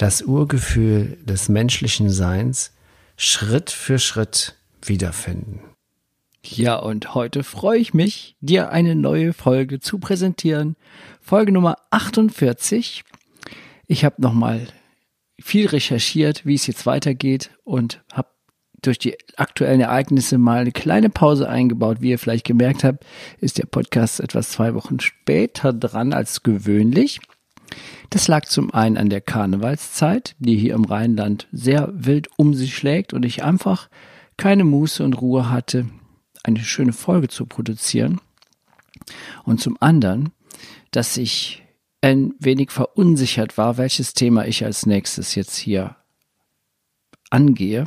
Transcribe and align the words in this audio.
das 0.00 0.22
Urgefühl 0.22 1.18
des 1.24 1.50
menschlichen 1.50 2.08
Seins 2.08 2.72
Schritt 3.18 3.70
für 3.70 3.98
Schritt 3.98 4.56
wiederfinden. 4.82 5.60
Ja, 6.42 6.76
und 6.76 7.14
heute 7.14 7.42
freue 7.44 7.78
ich 7.78 7.92
mich, 7.92 8.34
dir 8.40 8.70
eine 8.70 8.94
neue 8.94 9.34
Folge 9.34 9.78
zu 9.78 9.98
präsentieren. 9.98 10.76
Folge 11.20 11.52
Nummer 11.52 11.76
48. 11.90 13.04
Ich 13.88 14.04
habe 14.06 14.22
nochmal 14.22 14.68
viel 15.38 15.66
recherchiert, 15.66 16.46
wie 16.46 16.54
es 16.54 16.66
jetzt 16.66 16.86
weitergeht 16.86 17.50
und 17.64 18.02
habe 18.10 18.28
durch 18.80 18.98
die 18.98 19.18
aktuellen 19.36 19.82
Ereignisse 19.82 20.38
mal 20.38 20.60
eine 20.60 20.72
kleine 20.72 21.10
Pause 21.10 21.46
eingebaut. 21.46 21.98
Wie 22.00 22.08
ihr 22.08 22.18
vielleicht 22.18 22.46
gemerkt 22.46 22.84
habt, 22.84 23.04
ist 23.38 23.58
der 23.58 23.66
Podcast 23.66 24.20
etwas 24.20 24.48
zwei 24.48 24.74
Wochen 24.74 24.98
später 24.98 25.74
dran 25.74 26.14
als 26.14 26.42
gewöhnlich. 26.42 27.20
Das 28.10 28.26
lag 28.26 28.44
zum 28.46 28.74
einen 28.74 28.96
an 28.96 29.08
der 29.08 29.20
Karnevalszeit, 29.20 30.34
die 30.40 30.56
hier 30.56 30.74
im 30.74 30.84
Rheinland 30.84 31.46
sehr 31.52 31.90
wild 31.92 32.28
um 32.36 32.54
sich 32.54 32.76
schlägt 32.76 33.12
und 33.12 33.24
ich 33.24 33.44
einfach 33.44 33.88
keine 34.36 34.64
Muße 34.64 35.04
und 35.04 35.20
Ruhe 35.20 35.48
hatte, 35.48 35.86
eine 36.42 36.58
schöne 36.58 36.92
Folge 36.92 37.28
zu 37.28 37.46
produzieren. 37.46 38.20
Und 39.44 39.60
zum 39.60 39.76
anderen, 39.80 40.30
dass 40.90 41.16
ich 41.16 41.62
ein 42.00 42.34
wenig 42.38 42.70
verunsichert 42.70 43.56
war, 43.58 43.76
welches 43.76 44.14
Thema 44.14 44.46
ich 44.46 44.64
als 44.64 44.86
nächstes 44.86 45.34
jetzt 45.34 45.56
hier 45.56 45.96
angehe. 47.30 47.86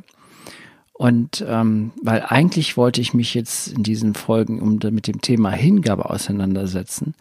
Und 0.93 1.43
ähm, 1.45 1.91
weil 2.01 2.21
eigentlich 2.21 2.77
wollte 2.77 3.01
ich 3.01 3.13
mich 3.13 3.33
jetzt 3.33 3.67
in 3.67 3.83
diesen 3.83 4.13
Folgen 4.13 4.61
um, 4.61 4.79
mit 4.93 5.07
dem 5.07 5.21
Thema 5.21 5.49
Hingabe 5.49 6.09
auseinandersetzen, 6.09 7.15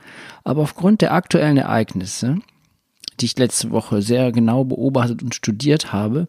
aber 0.45 0.62
aufgrund 0.62 1.00
der 1.00 1.14
aktuellen 1.14 1.56
Ereignisse, 1.56 2.36
die 3.22 3.26
ich 3.26 3.38
letzte 3.38 3.70
Woche 3.70 4.02
sehr 4.02 4.32
genau 4.32 4.64
beobachtet 4.64 5.22
und 5.22 5.34
studiert 5.34 5.92
habe, 5.92 6.26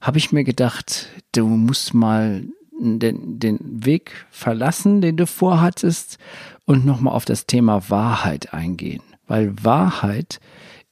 habe 0.00 0.18
ich 0.18 0.32
mir 0.32 0.44
gedacht, 0.44 1.08
du 1.32 1.46
musst 1.46 1.94
mal 1.94 2.44
den, 2.80 3.38
den 3.38 3.58
Weg 3.62 4.26
verlassen, 4.30 5.00
den 5.00 5.16
du 5.16 5.26
vorhattest, 5.26 6.18
und 6.64 6.86
nochmal 6.86 7.14
auf 7.14 7.24
das 7.24 7.46
Thema 7.46 7.90
Wahrheit 7.90 8.54
eingehen. 8.54 9.02
Weil 9.26 9.52
Wahrheit 9.62 10.40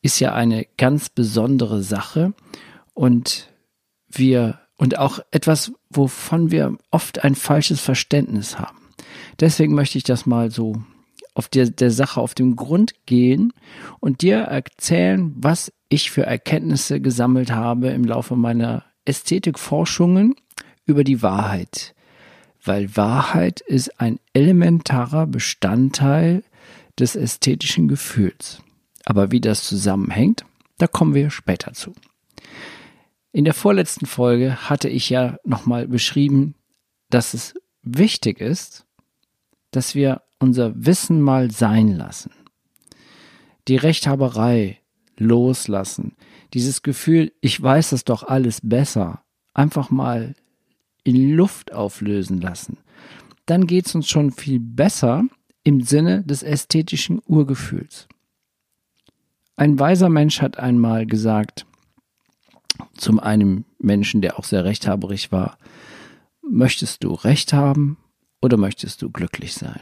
ist 0.03 0.21
ja 0.21 0.35
eine 0.35 0.67
ganz 0.77 1.09
besondere 1.09 1.83
Sache 1.83 2.35
und 2.95 3.49
wir 4.09 4.59
und 4.77 4.99
auch 4.99 5.21
etwas, 5.31 5.73
wovon 5.91 6.51
wir 6.51 6.77
oft 6.91 7.23
ein 7.23 7.35
falsches 7.35 7.81
Verständnis 7.81 8.59
haben. 8.59 8.79
Deswegen 9.39 9.75
möchte 9.75 9.99
ich 9.99 10.05
das 10.05 10.27
mal 10.27 10.51
so 10.51 10.83
auf 11.35 11.49
der, 11.49 11.71
der 11.71 11.91
Sache 11.91 12.21
auf 12.21 12.35
den 12.35 12.57
Grund 12.57 13.07
gehen 13.07 13.53
und 14.01 14.23
dir 14.23 14.39
erzählen, 14.39 15.33
was 15.37 15.73
ich 15.89 16.11
für 16.11 16.25
Erkenntnisse 16.25 17.01
gesammelt 17.01 17.51
habe 17.51 17.89
im 17.89 18.05
Laufe 18.05 18.37
meiner 18.37 18.85
Ästhetikforschungen 19.05 20.35
über 20.85 21.05
die 21.05 21.23
Wahrheit. 21.23 21.95
Weil 22.63 22.97
Wahrheit 22.97 23.61
ist 23.61 24.01
ein 24.01 24.19
elementarer 24.35 25.27
Bestandteil 25.27 26.43
des 26.99 27.17
ästhetischen 27.17 27.89
Gefühls. 27.89 28.63
Aber 29.05 29.31
wie 29.31 29.41
das 29.41 29.65
zusammenhängt, 29.65 30.45
da 30.79 30.87
kommen 30.87 31.15
wir 31.15 31.31
später 31.31 31.73
zu. 31.73 31.95
In 33.33 33.45
der 33.45 33.55
vorletzten 33.55 34.07
Folge 34.07 34.69
hatte 34.69 34.89
ich 34.89 35.09
ja 35.09 35.39
nochmal 35.45 35.87
beschrieben, 35.87 36.55
dass 37.09 37.33
es 37.33 37.55
wichtig 37.83 38.41
ist, 38.41 38.87
dass 39.71 39.95
wir 39.95 40.23
unser 40.41 40.73
Wissen 40.75 41.21
mal 41.21 41.51
sein 41.51 41.89
lassen. 41.89 42.33
Die 43.69 43.77
Rechthaberei 43.77 44.81
loslassen. 45.17 46.17
Dieses 46.55 46.83
Gefühl, 46.83 47.33
ich 47.41 47.63
weiß 47.63 47.91
das 47.91 48.05
doch 48.05 48.25
alles 48.25 48.61
besser, 48.63 49.23
einfach 49.55 49.91
mal 49.91 50.35
in 51.05 51.31
Luft 51.35 51.73
auflösen 51.73 52.41
lassen. 52.41 52.79
Dann 53.47 53.67
geht 53.67 53.87
es 53.87 53.95
uns 53.95 54.09
schon 54.09 54.33
viel 54.33 54.59
besser 54.59 55.25
im 55.63 55.83
Sinne 55.83 56.25
des 56.25 56.43
ästhetischen 56.43 57.21
Urgefühls. 57.27 58.09
Ein 59.57 59.79
weiser 59.79 60.09
Mensch 60.09 60.41
hat 60.41 60.59
einmal 60.59 61.07
gesagt, 61.07 61.67
zum 62.97 63.21
einen 63.21 63.67
Menschen, 63.79 64.23
der 64.23 64.39
auch 64.39 64.45
sehr 64.45 64.65
rechthaberig 64.65 65.33
war, 65.33 65.59
möchtest 66.43 67.05
du 67.05 67.13
Recht 67.13 67.53
haben 67.53 67.99
oder 68.41 68.57
möchtest 68.57 69.03
du 69.03 69.11
glücklich 69.11 69.53
sein? 69.55 69.81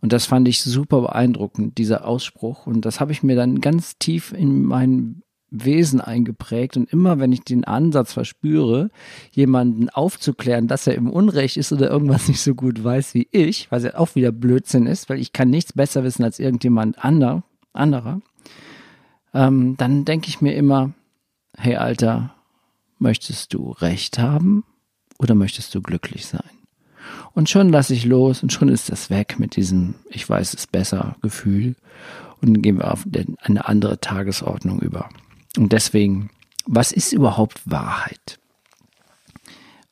Und 0.00 0.12
das 0.12 0.26
fand 0.26 0.46
ich 0.48 0.62
super 0.62 1.00
beeindruckend, 1.00 1.78
dieser 1.78 2.06
Ausspruch. 2.06 2.66
Und 2.66 2.84
das 2.84 3.00
habe 3.00 3.12
ich 3.12 3.22
mir 3.22 3.36
dann 3.36 3.60
ganz 3.60 3.98
tief 3.98 4.32
in 4.32 4.64
mein 4.64 5.22
Wesen 5.50 6.00
eingeprägt. 6.00 6.76
Und 6.76 6.92
immer, 6.92 7.18
wenn 7.18 7.32
ich 7.32 7.42
den 7.42 7.64
Ansatz 7.64 8.12
verspüre, 8.12 8.90
jemanden 9.32 9.88
aufzuklären, 9.88 10.68
dass 10.68 10.86
er 10.86 10.94
im 10.94 11.10
Unrecht 11.10 11.56
ist 11.56 11.72
oder 11.72 11.90
irgendwas 11.90 12.28
nicht 12.28 12.40
so 12.40 12.54
gut 12.54 12.82
weiß 12.82 13.14
wie 13.14 13.28
ich, 13.30 13.70
was 13.70 13.84
ja 13.84 13.96
auch 13.96 14.14
wieder 14.14 14.32
Blödsinn 14.32 14.86
ist, 14.86 15.08
weil 15.08 15.18
ich 15.18 15.32
kann 15.32 15.50
nichts 15.50 15.72
besser 15.72 16.04
wissen 16.04 16.24
als 16.24 16.38
irgendjemand 16.38 17.02
ander, 17.02 17.44
anderer, 17.72 18.20
ähm, 19.34 19.76
dann 19.76 20.04
denke 20.04 20.28
ich 20.28 20.40
mir 20.40 20.54
immer, 20.54 20.92
hey 21.56 21.76
Alter, 21.76 22.34
möchtest 22.98 23.54
du 23.54 23.70
Recht 23.70 24.18
haben 24.18 24.64
oder 25.18 25.34
möchtest 25.34 25.74
du 25.74 25.82
glücklich 25.82 26.26
sein? 26.26 26.57
Und 27.34 27.48
schon 27.48 27.68
lasse 27.68 27.94
ich 27.94 28.04
los 28.04 28.42
und 28.42 28.52
schon 28.52 28.68
ist 28.68 28.90
das 28.90 29.10
weg 29.10 29.36
mit 29.38 29.56
diesem 29.56 29.94
Ich 30.10 30.28
weiß 30.28 30.54
es 30.54 30.66
besser 30.66 31.16
Gefühl 31.22 31.76
und 32.40 32.54
dann 32.54 32.62
gehen 32.62 32.78
wir 32.78 32.92
auf 32.92 33.06
eine 33.42 33.68
andere 33.68 34.00
Tagesordnung 34.00 34.80
über. 34.80 35.08
Und 35.56 35.72
deswegen, 35.72 36.30
was 36.66 36.92
ist 36.92 37.12
überhaupt 37.12 37.62
Wahrheit? 37.64 38.38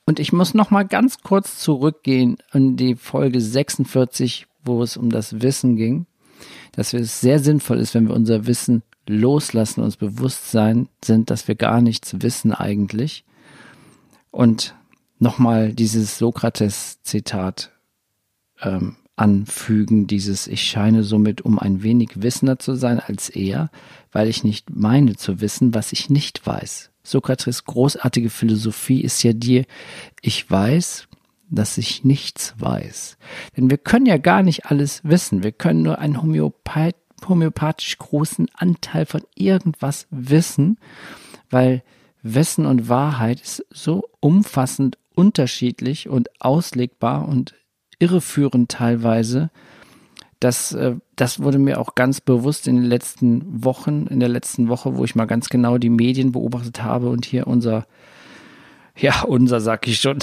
Und 0.04 0.20
ich 0.20 0.32
muss 0.32 0.54
noch 0.54 0.70
mal 0.70 0.84
ganz 0.84 1.22
kurz 1.22 1.58
zurückgehen 1.58 2.38
in 2.52 2.76
die 2.76 2.94
Folge 2.94 3.40
46, 3.40 4.46
wo 4.64 4.82
es 4.82 4.96
um 4.96 5.10
das 5.10 5.42
Wissen 5.42 5.76
ging, 5.76 6.06
dass 6.72 6.94
es 6.94 7.20
sehr 7.20 7.40
sinnvoll 7.40 7.78
ist, 7.78 7.94
wenn 7.94 8.06
wir 8.06 8.14
unser 8.14 8.46
Wissen 8.46 8.82
loslassen, 9.08 9.82
uns 9.82 9.96
bewusst 9.96 10.50
sein 10.50 10.88
sind, 11.04 11.30
dass 11.30 11.48
wir 11.48 11.56
gar 11.56 11.80
nichts 11.80 12.22
wissen 12.22 12.52
eigentlich. 12.52 13.24
Und 14.30 14.75
nochmal 15.18 15.72
dieses 15.72 16.18
Sokrates-Zitat 16.18 17.72
ähm, 18.60 18.96
anfügen, 19.16 20.06
dieses 20.06 20.46
Ich 20.46 20.62
scheine 20.62 21.02
somit 21.02 21.40
um 21.40 21.58
ein 21.58 21.82
wenig 21.82 22.22
wissender 22.22 22.58
zu 22.58 22.74
sein 22.74 23.00
als 23.00 23.30
er, 23.30 23.70
weil 24.12 24.28
ich 24.28 24.44
nicht 24.44 24.70
meine 24.70 25.16
zu 25.16 25.40
wissen, 25.40 25.74
was 25.74 25.92
ich 25.92 26.10
nicht 26.10 26.46
weiß. 26.46 26.90
Sokrates 27.02 27.64
großartige 27.64 28.30
Philosophie 28.30 29.00
ist 29.00 29.22
ja 29.22 29.32
dir, 29.32 29.64
ich 30.20 30.50
weiß, 30.50 31.08
dass 31.48 31.78
ich 31.78 32.04
nichts 32.04 32.54
weiß. 32.58 33.16
Denn 33.56 33.70
wir 33.70 33.78
können 33.78 34.06
ja 34.06 34.18
gar 34.18 34.42
nicht 34.42 34.66
alles 34.66 35.00
wissen. 35.04 35.42
Wir 35.42 35.52
können 35.52 35.82
nur 35.82 35.98
einen 35.98 36.20
Homöopath 36.20 36.96
homöopathisch 37.26 37.96
großen 37.96 38.48
Anteil 38.54 39.06
von 39.06 39.22
irgendwas 39.34 40.06
wissen, 40.10 40.78
weil 41.48 41.82
Wissen 42.22 42.66
und 42.66 42.88
Wahrheit 42.88 43.40
ist 43.40 43.64
so 43.70 44.04
umfassend 44.20 44.98
unterschiedlich 45.16 46.08
und 46.08 46.28
auslegbar 46.40 47.26
und 47.26 47.54
irreführend 47.98 48.70
teilweise. 48.70 49.50
Das, 50.38 50.72
äh, 50.72 50.96
das 51.16 51.40
wurde 51.40 51.58
mir 51.58 51.80
auch 51.80 51.94
ganz 51.94 52.20
bewusst 52.20 52.68
in 52.68 52.76
den 52.76 52.84
letzten 52.84 53.64
Wochen, 53.64 54.06
in 54.06 54.20
der 54.20 54.28
letzten 54.28 54.68
Woche, 54.68 54.96
wo 54.96 55.04
ich 55.04 55.14
mal 55.14 55.24
ganz 55.24 55.48
genau 55.48 55.78
die 55.78 55.90
Medien 55.90 56.32
beobachtet 56.32 56.82
habe 56.82 57.08
und 57.08 57.24
hier 57.24 57.46
unser, 57.46 57.86
ja, 58.96 59.22
unser 59.22 59.60
sag 59.60 59.88
ich 59.88 59.98
schon, 59.98 60.18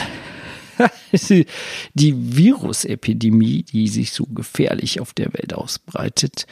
die 1.94 2.38
Virusepidemie, 2.38 3.64
die 3.64 3.88
sich 3.88 4.12
so 4.12 4.26
gefährlich 4.26 5.02
auf 5.02 5.14
der 5.14 5.34
Welt 5.34 5.56
ausbreitet. 5.56 6.46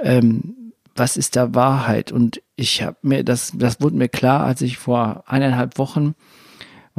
Ähm, 0.00 0.72
was 0.94 1.18
ist 1.18 1.36
da 1.36 1.54
Wahrheit? 1.54 2.12
Und 2.12 2.42
ich 2.56 2.82
habe 2.82 2.96
mir 3.02 3.24
das, 3.24 3.52
das 3.54 3.80
wurde 3.82 3.96
mir 3.96 4.08
klar, 4.08 4.44
als 4.44 4.62
ich 4.62 4.78
vor 4.78 5.24
eineinhalb 5.26 5.76
Wochen 5.78 6.14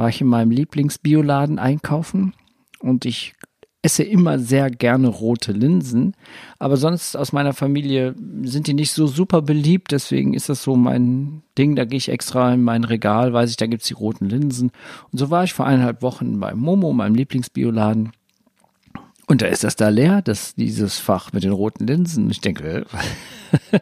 war 0.00 0.08
ich 0.08 0.22
in 0.22 0.28
meinem 0.28 0.50
Lieblingsbioladen 0.50 1.58
einkaufen 1.58 2.32
und 2.78 3.04
ich 3.04 3.34
esse 3.82 4.02
immer 4.02 4.38
sehr 4.38 4.70
gerne 4.70 5.08
rote 5.08 5.52
Linsen, 5.52 6.14
aber 6.58 6.78
sonst 6.78 7.16
aus 7.16 7.34
meiner 7.34 7.52
Familie 7.52 8.14
sind 8.44 8.66
die 8.66 8.72
nicht 8.72 8.92
so 8.92 9.06
super 9.06 9.42
beliebt, 9.42 9.92
deswegen 9.92 10.32
ist 10.32 10.48
das 10.48 10.62
so 10.62 10.74
mein 10.74 11.42
Ding, 11.58 11.76
da 11.76 11.84
gehe 11.84 11.98
ich 11.98 12.08
extra 12.08 12.54
in 12.54 12.62
mein 12.62 12.84
Regal, 12.84 13.34
weiß 13.34 13.50
ich, 13.50 13.58
da 13.58 13.66
gibt's 13.66 13.88
die 13.88 13.92
roten 13.92 14.24
Linsen. 14.24 14.72
Und 15.12 15.18
so 15.18 15.28
war 15.28 15.44
ich 15.44 15.52
vor 15.52 15.66
eineinhalb 15.66 16.00
Wochen 16.00 16.40
beim 16.40 16.58
Momo, 16.58 16.94
meinem 16.94 17.14
Lieblingsbioladen. 17.14 18.12
Und 19.26 19.42
da 19.42 19.48
ist 19.48 19.64
das 19.64 19.76
da 19.76 19.90
leer, 19.90 20.22
das, 20.22 20.54
dieses 20.54 20.98
Fach 20.98 21.34
mit 21.34 21.44
den 21.44 21.52
roten 21.52 21.86
Linsen. 21.86 22.30
Ich 22.30 22.40
denke, 22.40 22.86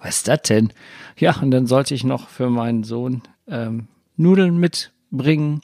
was 0.00 0.16
ist 0.16 0.28
das 0.28 0.40
denn? 0.40 0.72
Ja, 1.18 1.38
und 1.42 1.50
dann 1.50 1.66
sollte 1.66 1.94
ich 1.94 2.02
noch 2.02 2.30
für 2.30 2.48
meinen 2.48 2.82
Sohn 2.82 3.20
ähm, 3.46 3.88
Nudeln 4.16 4.56
mitbringen 4.56 5.60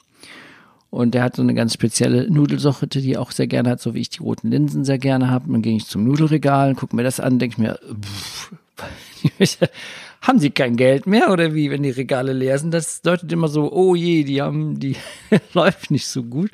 und 0.93 1.15
der 1.15 1.23
hat 1.23 1.35
so 1.35 1.41
eine 1.41 1.55
ganz 1.55 1.73
spezielle 1.73 2.29
Nudelsorte, 2.29 3.01
die 3.01 3.13
er 3.13 3.21
auch 3.21 3.31
sehr 3.31 3.47
gerne 3.47 3.71
hat, 3.71 3.81
so 3.81 3.95
wie 3.95 4.01
ich 4.01 4.11
die 4.11 4.19
roten 4.19 4.51
Linsen 4.51 4.85
sehr 4.85 4.99
gerne 4.99 5.27
habe. 5.31 5.51
Dann 5.51 5.63
gehe 5.63 5.75
ich 5.75 5.87
zum 5.87 6.03
Nudelregal, 6.03 6.75
gucke 6.75 6.95
mir 6.95 7.01
das 7.01 7.19
an, 7.19 7.39
denke 7.39 7.59
mir, 7.59 7.79
pff, 7.99 8.51
haben 10.21 10.37
sie 10.37 10.51
kein 10.51 10.75
Geld 10.75 11.07
mehr 11.07 11.31
oder 11.31 11.55
wie, 11.55 11.71
wenn 11.71 11.81
die 11.81 11.89
Regale 11.89 12.31
leer 12.31 12.59
sind? 12.59 12.75
Das 12.75 13.01
deutet 13.01 13.31
immer 13.31 13.47
so, 13.47 13.73
oh 13.73 13.95
je, 13.95 14.23
die 14.23 14.43
haben, 14.43 14.79
die 14.79 14.95
läuft 15.55 15.89
nicht 15.89 16.05
so 16.05 16.21
gut. 16.21 16.51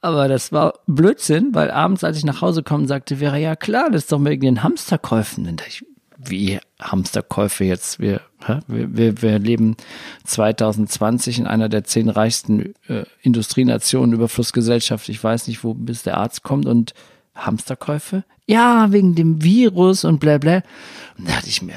Aber 0.00 0.26
das 0.26 0.50
war 0.50 0.80
Blödsinn, 0.88 1.50
weil 1.52 1.70
abends, 1.70 2.02
als 2.02 2.18
ich 2.18 2.24
nach 2.24 2.40
Hause 2.40 2.64
komme, 2.64 2.88
sagte 2.88 3.18
Vera, 3.18 3.36
ja 3.36 3.54
klar, 3.54 3.90
das 3.92 4.02
ist 4.02 4.12
doch 4.12 4.24
wegen 4.24 4.42
den 4.42 4.64
Hamsterkäufen. 4.64 5.46
Und 5.46 5.62
ich, 5.68 5.84
wie 6.24 6.58
Hamsterkäufe 6.80 7.64
jetzt. 7.64 8.00
Wir, 8.00 8.20
wir, 8.66 8.96
wir, 8.96 9.22
wir 9.22 9.38
leben 9.38 9.76
2020 10.24 11.40
in 11.40 11.46
einer 11.46 11.68
der 11.68 11.84
zehn 11.84 12.08
reichsten 12.08 12.74
äh, 12.88 13.04
Industrienationen, 13.22 14.14
Überflussgesellschaft. 14.14 15.08
Ich 15.08 15.22
weiß 15.22 15.48
nicht, 15.48 15.64
wo 15.64 15.74
bis 15.74 16.02
der 16.02 16.18
Arzt 16.18 16.42
kommt 16.42 16.66
und 16.66 16.94
Hamsterkäufe? 17.34 18.24
Ja, 18.46 18.92
wegen 18.92 19.14
dem 19.14 19.42
Virus 19.42 20.04
und 20.04 20.20
bla 20.20 20.38
bla. 20.38 20.62
Und 21.16 21.28
da 21.28 21.32
dachte 21.32 21.48
ich 21.48 21.62
mir, 21.62 21.74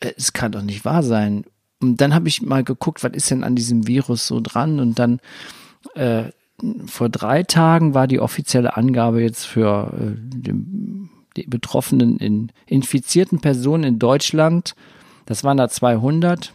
es 0.00 0.32
kann 0.32 0.52
doch 0.52 0.62
nicht 0.62 0.84
wahr 0.84 1.02
sein. 1.02 1.44
Und 1.80 2.00
dann 2.00 2.14
habe 2.14 2.28
ich 2.28 2.42
mal 2.42 2.64
geguckt, 2.64 3.02
was 3.02 3.12
ist 3.12 3.30
denn 3.30 3.44
an 3.44 3.56
diesem 3.56 3.86
Virus 3.86 4.26
so 4.26 4.40
dran? 4.40 4.80
Und 4.80 4.98
dann 4.98 5.20
äh, 5.94 6.24
vor 6.86 7.08
drei 7.08 7.42
Tagen 7.42 7.94
war 7.94 8.06
die 8.06 8.20
offizielle 8.20 8.76
Angabe 8.76 9.22
jetzt 9.22 9.46
für 9.46 9.92
äh, 9.94 10.14
den 10.16 11.10
die 11.36 11.46
betroffenen 11.46 12.18
in, 12.18 12.52
infizierten 12.66 13.40
Personen 13.40 13.84
in 13.84 13.98
Deutschland, 13.98 14.74
das 15.26 15.44
waren 15.44 15.56
da 15.56 15.68
200 15.68 16.52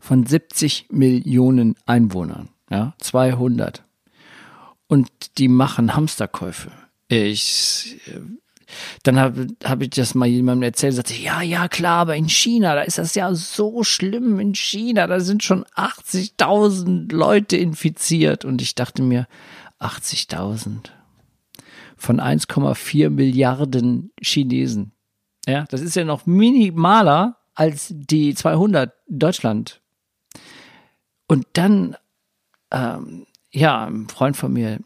von 0.00 0.26
70 0.26 0.86
Millionen 0.90 1.76
Einwohnern, 1.86 2.48
ja, 2.70 2.94
200. 2.98 3.84
Und 4.86 5.08
die 5.38 5.48
machen 5.48 5.94
Hamsterkäufe. 5.94 6.70
Ich, 7.08 8.00
dann 9.02 9.18
habe 9.18 9.48
hab 9.64 9.82
ich 9.82 9.90
das 9.90 10.14
mal 10.14 10.26
jemandem 10.26 10.64
erzählt, 10.64 10.94
sagte, 10.94 11.14
ja, 11.14 11.40
ja, 11.42 11.68
klar, 11.68 12.00
aber 12.00 12.16
in 12.16 12.28
China, 12.28 12.74
da 12.74 12.82
ist 12.82 12.98
das 12.98 13.14
ja 13.14 13.34
so 13.34 13.84
schlimm 13.84 14.38
in 14.38 14.54
China, 14.54 15.06
da 15.06 15.20
sind 15.20 15.42
schon 15.42 15.64
80.000 15.76 17.12
Leute 17.12 17.56
infiziert. 17.56 18.44
Und 18.44 18.60
ich 18.60 18.74
dachte 18.74 19.02
mir, 19.02 19.26
80.000 19.80 20.90
von 22.02 22.20
1,4 22.20 23.10
Milliarden 23.10 24.12
Chinesen. 24.20 24.92
Ja, 25.46 25.64
das 25.70 25.80
ist 25.80 25.96
ja 25.96 26.04
noch 26.04 26.26
minimaler 26.26 27.36
als 27.54 27.88
die 27.92 28.34
200 28.34 28.92
in 29.08 29.18
Deutschland. 29.18 29.80
Und 31.28 31.46
dann, 31.52 31.96
ähm, 32.70 33.26
ja, 33.52 33.86
ein 33.86 34.08
Freund 34.08 34.36
von 34.36 34.52
mir, 34.52 34.80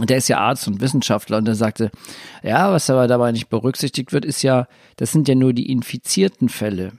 der 0.00 0.18
ist 0.18 0.28
ja 0.28 0.38
Arzt 0.38 0.68
und 0.68 0.80
Wissenschaftler 0.80 1.38
und 1.38 1.44
der 1.46 1.54
sagte, 1.54 1.90
ja, 2.42 2.72
was 2.72 2.88
aber 2.88 3.08
dabei 3.08 3.32
nicht 3.32 3.48
berücksichtigt 3.48 4.12
wird, 4.12 4.24
ist 4.24 4.42
ja, 4.42 4.68
das 4.96 5.12
sind 5.12 5.28
ja 5.28 5.34
nur 5.34 5.52
die 5.52 5.70
infizierten 5.70 6.48
Fälle. 6.48 6.92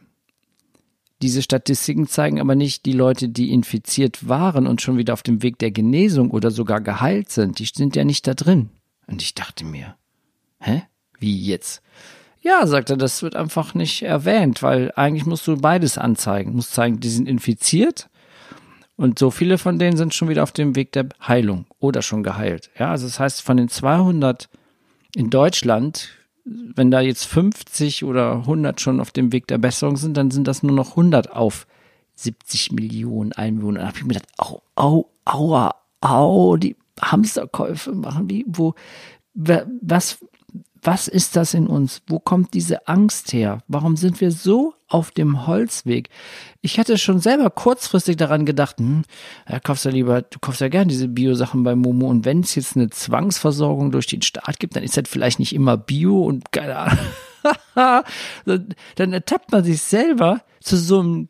Diese 1.23 1.41
Statistiken 1.41 2.05
zeigen 2.05 2.41
aber 2.41 2.53
nicht 2.53 2.85
die 2.85 2.91
Leute, 2.91 3.29
die 3.29 3.53
infiziert 3.53 4.27
waren 4.27 4.67
und 4.67 4.81
schon 4.81 4.97
wieder 4.97 5.13
auf 5.13 5.23
dem 5.23 5.41
Weg 5.41 5.57
der 5.57 5.71
Genesung 5.71 6.31
oder 6.31 6.51
sogar 6.51 6.81
geheilt 6.81 7.29
sind. 7.29 7.59
Die 7.59 7.65
sind 7.65 7.95
ja 7.95 8.03
nicht 8.03 8.27
da 8.27 8.33
drin. 8.33 8.71
Und 9.07 9.21
ich 9.21 9.33
dachte 9.33 9.63
mir, 9.63 9.95
hä? 10.59 10.83
Wie 11.19 11.39
jetzt? 11.39 11.81
Ja, 12.41 12.67
sagt 12.67 12.89
er, 12.89 12.97
das 12.97 13.23
wird 13.23 13.37
einfach 13.37 13.73
nicht 13.73 14.01
erwähnt, 14.01 14.61
weil 14.63 14.91
eigentlich 14.97 15.25
musst 15.25 15.47
du 15.47 15.55
beides 15.55 15.97
anzeigen. 15.97 16.51
Du 16.51 16.57
musst 16.57 16.73
zeigen, 16.73 16.99
die 16.99 17.07
sind 17.07 17.29
infiziert 17.29 18.09
und 18.97 19.17
so 19.17 19.31
viele 19.31 19.57
von 19.57 19.79
denen 19.79 19.95
sind 19.95 20.13
schon 20.13 20.27
wieder 20.27 20.43
auf 20.43 20.51
dem 20.51 20.75
Weg 20.75 20.91
der 20.91 21.07
Heilung 21.25 21.67
oder 21.79 22.01
schon 22.01 22.23
geheilt. 22.23 22.69
Ja, 22.77 22.91
also 22.91 23.07
das 23.07 23.17
heißt, 23.17 23.41
von 23.41 23.55
den 23.55 23.69
200 23.69 24.49
in 25.15 25.29
Deutschland 25.29 26.09
wenn 26.45 26.91
da 26.91 27.01
jetzt 27.01 27.25
50 27.25 28.03
oder 28.03 28.33
100 28.37 28.81
schon 28.81 28.99
auf 28.99 29.11
dem 29.11 29.31
Weg 29.31 29.47
der 29.47 29.57
Besserung 29.57 29.97
sind, 29.97 30.17
dann 30.17 30.31
sind 30.31 30.47
das 30.47 30.63
nur 30.63 30.75
noch 30.75 30.91
100 30.91 31.31
auf 31.31 31.67
70 32.15 32.71
Millionen 32.71 33.31
Einwohner. 33.33 33.81
Da 33.81 33.87
habe 33.87 33.97
ich 33.97 34.03
mir 34.03 34.13
gedacht, 34.15 34.29
au, 34.37 34.61
au, 34.75 35.09
aua, 35.25 35.75
au, 36.01 36.57
die 36.57 36.75
Hamsterkäufe 37.01 37.93
machen, 37.93 38.29
wie, 38.29 38.45
wo, 38.47 38.75
was, 39.33 40.23
was 40.83 41.07
ist 41.07 41.35
das 41.35 41.53
in 41.53 41.67
uns? 41.67 42.01
Wo 42.07 42.19
kommt 42.19 42.53
diese 42.53 42.87
Angst 42.87 43.33
her? 43.33 43.59
Warum 43.67 43.95
sind 43.95 44.21
wir 44.21 44.31
so 44.31 44.73
auf 44.87 45.11
dem 45.11 45.47
Holzweg? 45.47 46.09
Ich 46.61 46.77
hätte 46.77 46.97
schon 46.97 47.19
selber 47.19 47.49
kurzfristig 47.49 48.17
daran 48.17 48.45
gedacht, 48.45 48.77
hm, 48.79 49.03
ja, 49.49 49.59
kaufst 49.59 49.85
ja 49.85 49.91
lieber, 49.91 50.21
du 50.21 50.39
kaufst 50.39 50.61
ja 50.61 50.69
gern 50.69 50.87
diese 50.87 51.07
Bio-Sachen 51.07 51.63
bei 51.63 51.75
Momo 51.75 52.07
und 52.07 52.25
wenn 52.25 52.41
es 52.41 52.55
jetzt 52.55 52.75
eine 52.75 52.89
Zwangsversorgung 52.89 53.91
durch 53.91 54.07
den 54.07 54.21
Staat 54.21 54.59
gibt, 54.59 54.75
dann 54.75 54.83
ist 54.83 54.97
das 54.97 55.05
vielleicht 55.07 55.39
nicht 55.39 55.53
immer 55.53 55.77
Bio 55.77 56.23
und 56.23 56.51
keine 56.51 56.77
Ahnung. 56.77 57.05
dann 58.95 59.13
ertappt 59.13 59.51
man 59.51 59.63
sich 59.63 59.81
selber 59.81 60.41
zu 60.61 60.77
so 60.77 60.99
einem 60.99 61.29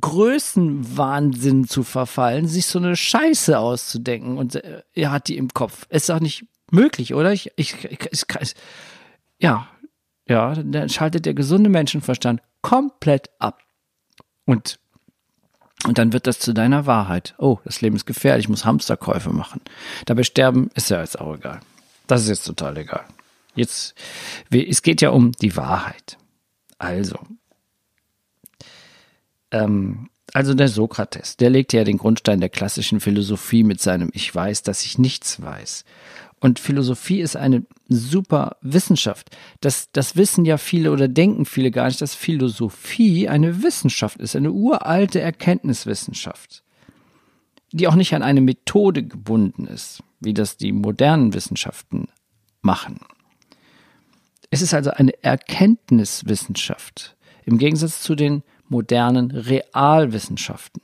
Größenwahnsinn 0.00 1.66
zu 1.66 1.82
verfallen, 1.82 2.46
sich 2.46 2.66
so 2.66 2.78
eine 2.78 2.94
Scheiße 2.94 3.58
auszudenken 3.58 4.38
und 4.38 4.54
äh, 4.54 4.82
er 4.94 5.10
hat 5.10 5.28
die 5.28 5.36
im 5.36 5.48
Kopf. 5.48 5.86
Ist 5.88 6.08
doch 6.08 6.20
nicht 6.20 6.44
möglich, 6.72 7.14
oder? 7.14 7.32
Ich, 7.32 7.50
ich, 7.56 7.84
ich, 7.84 8.08
ich, 8.10 8.54
ja, 9.38 9.68
ja, 10.28 10.54
dann 10.54 10.88
schaltet 10.88 11.26
der 11.26 11.34
gesunde 11.34 11.70
Menschenverstand 11.70 12.40
komplett 12.62 13.30
ab. 13.38 13.60
Und, 14.44 14.78
und 15.86 15.98
dann 15.98 16.12
wird 16.12 16.26
das 16.26 16.38
zu 16.38 16.52
deiner 16.52 16.86
Wahrheit. 16.86 17.34
Oh, 17.38 17.58
das 17.64 17.80
Leben 17.80 17.96
ist 17.96 18.06
gefährlich, 18.06 18.44
ich 18.44 18.48
muss 18.48 18.64
Hamsterkäufe 18.64 19.30
machen. 19.30 19.60
Dabei 20.06 20.22
sterben 20.22 20.70
ist 20.74 20.90
ja 20.90 21.00
jetzt 21.00 21.20
auch 21.20 21.34
egal. 21.34 21.60
Das 22.06 22.22
ist 22.22 22.28
jetzt 22.28 22.44
total 22.44 22.76
egal. 22.76 23.04
Jetzt, 23.54 23.94
es 24.50 24.82
geht 24.82 25.02
ja 25.02 25.10
um 25.10 25.32
die 25.32 25.56
Wahrheit. 25.56 26.16
Also, 26.78 27.18
ähm, 29.50 30.08
also 30.32 30.54
der 30.54 30.68
Sokrates, 30.68 31.36
der 31.36 31.50
legte 31.50 31.76
ja 31.76 31.84
den 31.84 31.98
Grundstein 31.98 32.40
der 32.40 32.48
klassischen 32.48 33.00
Philosophie 33.00 33.62
mit 33.64 33.80
seinem 33.80 34.10
Ich 34.14 34.34
weiß, 34.34 34.62
dass 34.62 34.82
ich 34.84 34.98
nichts 34.98 35.42
weiß. 35.42 35.84
Und 36.42 36.58
Philosophie 36.58 37.20
ist 37.20 37.36
eine 37.36 37.64
super 37.88 38.56
Wissenschaft. 38.62 39.30
Das, 39.60 39.92
das 39.92 40.16
wissen 40.16 40.44
ja 40.44 40.58
viele 40.58 40.90
oder 40.90 41.06
denken 41.06 41.44
viele 41.44 41.70
gar 41.70 41.86
nicht, 41.86 42.00
dass 42.00 42.16
Philosophie 42.16 43.28
eine 43.28 43.62
Wissenschaft 43.62 44.18
ist, 44.18 44.34
eine 44.34 44.50
uralte 44.50 45.20
Erkenntniswissenschaft, 45.20 46.64
die 47.70 47.86
auch 47.86 47.94
nicht 47.94 48.12
an 48.12 48.24
eine 48.24 48.40
Methode 48.40 49.04
gebunden 49.04 49.68
ist, 49.68 50.02
wie 50.18 50.34
das 50.34 50.56
die 50.56 50.72
modernen 50.72 51.32
Wissenschaften 51.32 52.08
machen. 52.60 52.98
Es 54.50 54.62
ist 54.62 54.74
also 54.74 54.90
eine 54.90 55.12
Erkenntniswissenschaft 55.22 57.16
im 57.44 57.56
Gegensatz 57.56 58.02
zu 58.02 58.16
den 58.16 58.42
modernen 58.68 59.30
Realwissenschaften. 59.30 60.82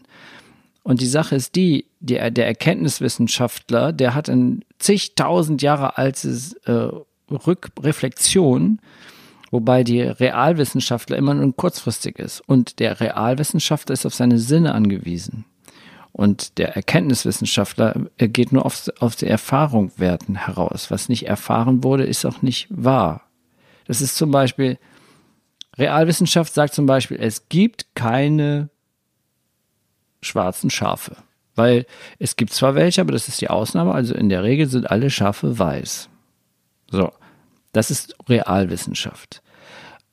Und 0.85 1.01
die 1.01 1.09
Sache 1.09 1.35
ist 1.35 1.57
die, 1.57 1.88
der, 2.01 2.31
der 2.31 2.47
Erkenntniswissenschaftler, 2.47 3.93
der 3.93 4.15
hat 4.15 4.29
ein 4.29 4.65
zigtausend 4.79 5.63
Jahre 5.63 5.99
altes 5.99 6.55
äh, 6.65 6.89
Rückreflexion, 7.31 8.81
wobei 9.51 9.85
die 9.85 10.03
Realwissenschaftler 10.03 11.17
immer 11.17 11.35
nur 11.35 11.55
kurzfristig 11.55 12.19
ist. 12.19 12.41
Und 12.41 12.79
der 12.79 13.01
Realwissenschaftler 13.01 13.95
ist 13.95 14.07
auf 14.07 14.15
seine 14.15 14.39
Sinne 14.39 14.75
angewiesen. 14.75 15.45
Und 16.13 16.59
der 16.59 16.75
Erkenntniswissenschaftler 16.75 17.95
geht 18.19 18.53
nur 18.53 18.67
auf, 18.67 18.89
auf 18.99 19.15
die 19.15 19.27
Erfahrungswerten 19.27 20.37
heraus. 20.37 20.91
Was 20.91 21.09
nicht 21.09 21.27
erfahren 21.27 21.85
wurde, 21.85 22.05
ist 22.05 22.25
auch 22.25 22.43
nicht 22.43 22.67
wahr. 22.71 23.23
Das 23.87 24.01
ist 24.01 24.17
zum 24.17 24.31
Beispiel, 24.31 24.79
Realwissenschaft 25.77 26.53
sagt 26.53 26.75
zum 26.75 26.87
Beispiel, 26.87 27.19
es 27.21 27.49
gibt 27.49 27.95
keine 27.95 28.69
schwarzen 30.21 30.71
Schafe. 30.71 31.17
Weil 31.59 31.87
es 32.21 32.37
gibt 32.37 32.53
zwar 32.53 32.77
welche, 32.77 33.01
aber 33.01 33.11
das 33.11 33.27
ist 33.27 33.41
die 33.41 33.51
Ausnahme, 33.51 33.93
also 33.93 34.15
in 34.15 34.29
der 34.29 34.45
Regel 34.45 34.69
sind 34.69 34.89
alle 34.89 35.11
Schafe 35.11 35.59
weiß. 35.59 36.09
So, 36.89 37.13
das 37.73 37.91
ist 37.91 38.15
Realwissenschaft. 38.29 39.43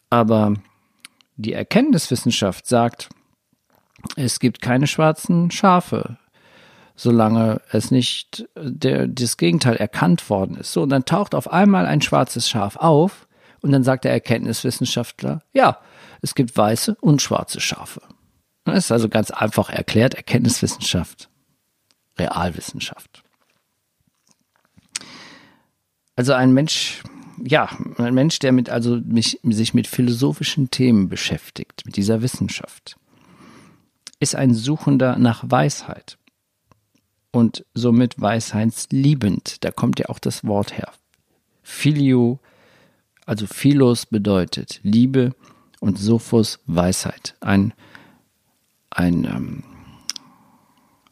Aber 0.09 0.55
die 1.35 1.53
Erkenntniswissenschaft 1.53 2.65
sagt, 2.65 3.09
es 4.15 4.39
gibt 4.39 4.59
keine 4.59 4.87
schwarzen 4.87 5.51
Schafe, 5.51 6.17
solange 6.95 7.61
es 7.71 7.91
nicht 7.91 8.47
der, 8.55 9.07
das 9.07 9.37
Gegenteil 9.37 9.75
erkannt 9.75 10.31
worden 10.31 10.57
ist. 10.57 10.73
So, 10.73 10.81
und 10.81 10.89
dann 10.89 11.05
taucht 11.05 11.35
auf 11.35 11.51
einmal 11.51 11.85
ein 11.85 12.01
schwarzes 12.01 12.49
Schaf 12.49 12.75
auf 12.77 13.27
und 13.61 13.71
dann 13.71 13.83
sagt 13.83 14.05
der 14.05 14.13
Erkenntniswissenschaftler, 14.13 15.43
ja, 15.53 15.77
es 16.23 16.33
gibt 16.33 16.57
weiße 16.57 16.97
und 17.01 17.21
schwarze 17.21 17.61
Schafe. 17.61 18.01
Das 18.63 18.85
ist 18.85 18.91
also 18.91 19.09
ganz 19.09 19.29
einfach 19.29 19.69
erklärt, 19.69 20.15
Erkenntniswissenschaft, 20.15 21.29
Realwissenschaft. 22.17 23.23
Also 26.15 26.33
ein 26.33 26.53
Mensch, 26.53 27.03
ja, 27.43 27.69
ein 27.97 28.13
Mensch, 28.13 28.39
der 28.39 28.51
mit, 28.51 28.69
also 28.69 29.01
mich, 29.03 29.39
sich 29.43 29.73
mit 29.73 29.87
philosophischen 29.87 30.71
Themen 30.71 31.09
beschäftigt, 31.09 31.83
mit 31.85 31.97
dieser 31.97 32.21
Wissenschaft, 32.21 32.97
ist 34.19 34.35
ein 34.35 34.53
Suchender 34.53 35.17
nach 35.17 35.43
Weisheit 35.45 36.17
und 37.31 37.65
somit 37.73 38.19
weisheitsliebend. 38.19 39.63
Da 39.65 39.71
kommt 39.71 39.99
ja 39.99 40.07
auch 40.07 40.19
das 40.19 40.45
Wort 40.45 40.77
her. 40.77 40.91
Filio, 41.63 42.39
also 43.25 43.45
Philos 43.45 44.05
bedeutet 44.05 44.79
Liebe 44.83 45.35
und 45.81 45.99
Sophos 45.99 46.59
Weisheit. 46.65 47.35
Ein, 47.41 47.73
ein, 48.89 49.25
ähm, 49.25 49.63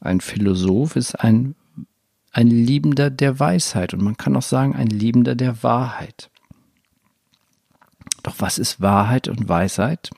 ein 0.04 0.22
Philosoph 0.22 0.96
ist 0.96 1.16
ein 1.16 1.56
ein 2.34 2.48
Liebender 2.48 3.12
der 3.12 3.40
Weisheit 3.40 3.94
und 3.94 4.02
man 4.02 4.18
kann 4.18 4.36
auch 4.36 4.42
sagen, 4.42 4.76
ein 4.76 4.88
Liebender 4.88 5.36
der 5.36 5.62
Wahrheit. 5.62 6.32
Doch 8.24 8.36
was 8.40 8.58
ist 8.58 8.82
Wahrheit 8.82 9.28
und 9.28 9.48
Weisheit? 9.48 10.10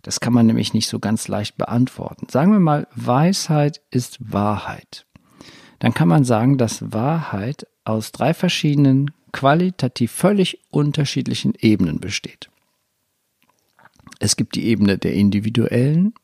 Das 0.00 0.20
kann 0.20 0.32
man 0.32 0.46
nämlich 0.46 0.72
nicht 0.72 0.88
so 0.88 0.98
ganz 0.98 1.28
leicht 1.28 1.58
beantworten. 1.58 2.28
Sagen 2.30 2.52
wir 2.52 2.60
mal, 2.60 2.86
Weisheit 2.94 3.82
ist 3.90 4.16
Wahrheit. 4.20 5.06
Dann 5.80 5.92
kann 5.92 6.08
man 6.08 6.24
sagen, 6.24 6.56
dass 6.56 6.92
Wahrheit 6.92 7.66
aus 7.84 8.12
drei 8.12 8.32
verschiedenen, 8.32 9.10
qualitativ 9.32 10.12
völlig 10.12 10.60
unterschiedlichen 10.70 11.52
Ebenen 11.58 12.00
besteht. 12.00 12.48
Es 14.18 14.36
gibt 14.36 14.54
die 14.54 14.64
Ebene 14.64 14.96
der 14.96 15.12
individuellen, 15.12 16.14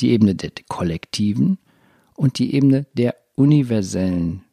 die 0.00 0.10
Ebene 0.10 0.34
der 0.34 0.50
kollektiven 0.68 1.58
und 2.14 2.38
die 2.38 2.54
Ebene 2.54 2.86
der 2.94 3.16
universellen 3.34 4.44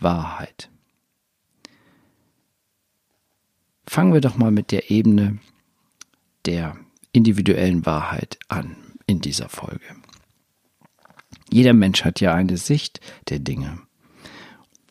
Wahrheit. 0.00 0.70
Fangen 3.86 4.12
wir 4.12 4.20
doch 4.20 4.36
mal 4.36 4.50
mit 4.50 4.70
der 4.70 4.90
Ebene 4.90 5.38
der 6.46 6.76
individuellen 7.12 7.86
Wahrheit 7.86 8.38
an 8.48 8.76
in 9.06 9.20
dieser 9.20 9.48
Folge. 9.48 9.84
Jeder 11.50 11.72
Mensch 11.72 12.04
hat 12.04 12.20
ja 12.20 12.34
eine 12.34 12.58
Sicht 12.58 13.00
der 13.28 13.38
Dinge. 13.38 13.80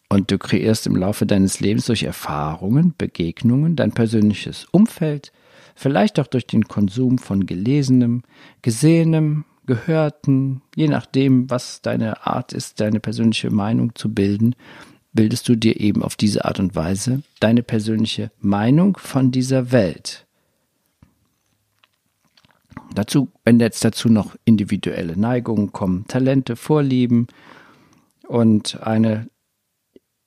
Und 0.09 0.31
du 0.31 0.37
kreierst 0.37 0.87
im 0.87 0.95
Laufe 0.95 1.25
deines 1.25 1.59
Lebens 1.59 1.85
durch 1.85 2.03
Erfahrungen, 2.03 2.93
Begegnungen, 2.97 3.75
dein 3.75 3.91
persönliches 3.91 4.65
Umfeld, 4.71 5.31
vielleicht 5.75 6.19
auch 6.19 6.27
durch 6.27 6.47
den 6.47 6.67
Konsum 6.67 7.17
von 7.17 7.45
Gelesenem, 7.45 8.23
Gesehenem, 8.61 9.45
Gehörten, 9.67 10.61
je 10.75 10.87
nachdem, 10.87 11.49
was 11.49 11.81
deine 11.81 12.25
Art 12.25 12.53
ist, 12.53 12.79
deine 12.79 12.99
persönliche 12.99 13.51
Meinung 13.51 13.93
zu 13.95 14.11
bilden, 14.13 14.55
bildest 15.13 15.47
du 15.49 15.55
dir 15.55 15.79
eben 15.79 16.03
auf 16.03 16.15
diese 16.15 16.45
Art 16.45 16.59
und 16.59 16.75
Weise 16.75 17.21
deine 17.39 17.63
persönliche 17.63 18.31
Meinung 18.39 18.97
von 18.97 19.31
dieser 19.31 19.71
Welt. 19.71 20.25
Dazu, 22.93 23.29
wenn 23.43 23.59
jetzt 23.59 23.83
dazu 23.83 24.09
noch 24.09 24.35
individuelle 24.45 25.17
Neigungen 25.17 25.71
kommen, 25.71 26.07
Talente, 26.07 26.55
Vorlieben 26.55 27.27
und 28.27 28.81
eine 28.81 29.27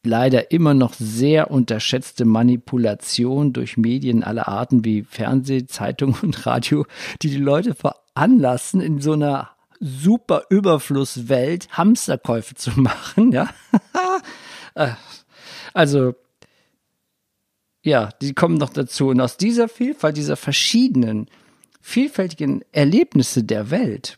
leider 0.05 0.51
immer 0.51 0.75
noch 0.75 0.95
sehr 0.95 1.51
unterschätzte 1.51 2.25
Manipulation 2.25 3.53
durch 3.53 3.77
Medien 3.77 4.25
aller 4.25 4.49
Arten 4.49 4.85
wie 4.85 5.03
Fernseh, 5.03 5.67
Zeitung 5.67 6.17
und 6.23 6.47
Radio, 6.47 6.87
die 7.23 7.31
die 7.31 7.37
Leute 7.37 7.75
veranlassen, 7.75 8.81
in 8.81 9.01
so 9.01 9.13
einer 9.13 9.51
super 9.81 10.45
Überflusswelt 10.51 11.69
Hamsterkäufe 11.71 12.55
zu 12.55 12.79
machen, 12.81 13.33
ja. 13.33 13.49
Äh, 14.77 14.93
also, 15.75 16.15
ja, 17.83 18.11
die 18.23 18.35
kommen 18.35 18.55
noch 18.55 18.71
dazu. 18.71 19.09
Und 19.09 19.21
aus 19.21 19.37
dieser 19.37 19.69
Vielfalt, 19.69 20.17
dieser 20.17 20.37
verschiedenen, 20.37 21.27
vielfältigen 21.81 22.63
Erlebnisse 22.71 23.43
der 23.43 23.73
Welt, 23.73 24.17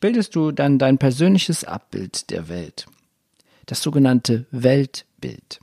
bildest 0.00 0.36
du 0.36 0.52
dann 0.52 0.78
dein 0.78 0.98
persönliches 0.98 1.64
Abbild 1.64 2.28
der 2.30 2.50
Welt. 2.50 2.86
Das 3.68 3.82
sogenannte 3.82 4.46
Weltbild. 4.50 5.60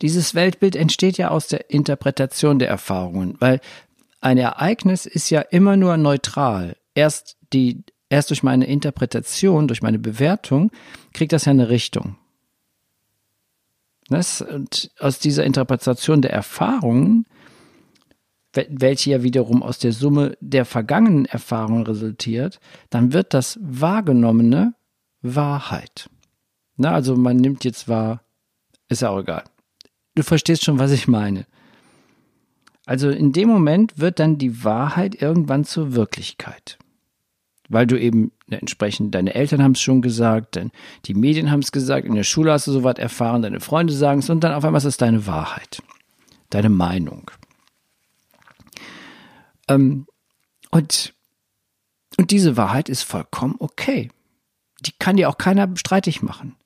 Dieses 0.00 0.34
Weltbild 0.34 0.74
entsteht 0.74 1.18
ja 1.18 1.28
aus 1.28 1.46
der 1.46 1.70
Interpretation 1.70 2.58
der 2.58 2.68
Erfahrungen, 2.68 3.36
weil 3.38 3.60
ein 4.22 4.38
Ereignis 4.38 5.04
ist 5.04 5.28
ja 5.28 5.42
immer 5.42 5.76
nur 5.76 5.98
neutral. 5.98 6.76
Erst 6.94 7.36
die, 7.52 7.84
erst 8.08 8.30
durch 8.30 8.42
meine 8.42 8.66
Interpretation, 8.66 9.68
durch 9.68 9.82
meine 9.82 9.98
Bewertung, 9.98 10.70
kriegt 11.12 11.32
das 11.32 11.44
ja 11.44 11.50
eine 11.50 11.68
Richtung. 11.68 12.16
Das, 14.08 14.40
und 14.40 14.90
aus 14.98 15.18
dieser 15.18 15.44
Interpretation 15.44 16.22
der 16.22 16.32
Erfahrungen, 16.32 17.26
welche 18.54 19.10
ja 19.10 19.22
wiederum 19.22 19.62
aus 19.62 19.78
der 19.78 19.92
Summe 19.92 20.38
der 20.40 20.64
vergangenen 20.64 21.26
Erfahrungen 21.26 21.82
resultiert, 21.82 22.58
dann 22.88 23.12
wird 23.12 23.34
das 23.34 23.58
Wahrgenommene 23.60 24.75
Wahrheit. 25.34 26.08
Na, 26.76 26.92
also 26.92 27.16
man 27.16 27.36
nimmt 27.36 27.64
jetzt 27.64 27.88
wahr, 27.88 28.22
ist 28.88 29.02
ja 29.02 29.10
auch 29.10 29.20
egal. 29.20 29.44
Du 30.14 30.22
verstehst 30.22 30.64
schon, 30.64 30.78
was 30.78 30.92
ich 30.92 31.08
meine. 31.08 31.46
Also 32.86 33.10
in 33.10 33.32
dem 33.32 33.48
Moment 33.48 33.98
wird 33.98 34.20
dann 34.20 34.38
die 34.38 34.62
Wahrheit 34.64 35.20
irgendwann 35.20 35.64
zur 35.64 35.94
Wirklichkeit. 35.94 36.78
Weil 37.68 37.86
du 37.86 37.98
eben 37.98 38.30
entsprechend, 38.48 39.14
deine 39.14 39.34
Eltern 39.34 39.62
haben 39.62 39.72
es 39.72 39.80
schon 39.80 40.02
gesagt, 40.02 40.60
die 41.06 41.14
Medien 41.14 41.50
haben 41.50 41.60
es 41.60 41.72
gesagt, 41.72 42.06
in 42.06 42.14
der 42.14 42.22
Schule 42.22 42.52
hast 42.52 42.68
du 42.68 42.72
sowas 42.72 42.96
erfahren, 42.96 43.42
deine 43.42 43.58
Freunde 43.58 43.92
sagen 43.92 44.20
es 44.20 44.30
und 44.30 44.44
dann 44.44 44.52
auf 44.52 44.64
einmal 44.64 44.78
ist 44.78 44.84
es 44.84 44.96
deine 44.96 45.26
Wahrheit, 45.26 45.82
deine 46.50 46.68
Meinung. 46.68 47.28
Ähm, 49.68 50.06
und, 50.70 51.12
und 52.18 52.30
diese 52.30 52.56
Wahrheit 52.56 52.88
ist 52.88 53.02
vollkommen 53.02 53.56
okay. 53.58 54.10
Die 54.80 54.92
kann 54.98 55.16
dir 55.16 55.28
auch 55.28 55.38
keiner 55.38 55.68
streitig 55.76 56.22
machen. 56.22 56.56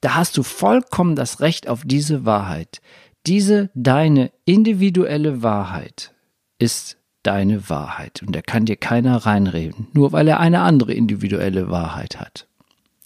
Da 0.00 0.14
hast 0.14 0.36
du 0.36 0.42
vollkommen 0.42 1.16
das 1.16 1.40
Recht 1.40 1.68
auf 1.68 1.82
diese 1.84 2.24
Wahrheit. 2.24 2.80
Diese 3.26 3.70
deine 3.74 4.32
individuelle 4.44 5.42
Wahrheit 5.42 6.14
ist 6.58 6.96
deine 7.22 7.68
Wahrheit 7.68 8.22
und 8.22 8.34
da 8.34 8.40
kann 8.40 8.64
dir 8.64 8.76
keiner 8.76 9.16
reinreden, 9.16 9.88
nur 9.92 10.12
weil 10.12 10.26
er 10.28 10.40
eine 10.40 10.60
andere 10.60 10.94
individuelle 10.94 11.70
Wahrheit 11.70 12.18
hat. 12.18 12.46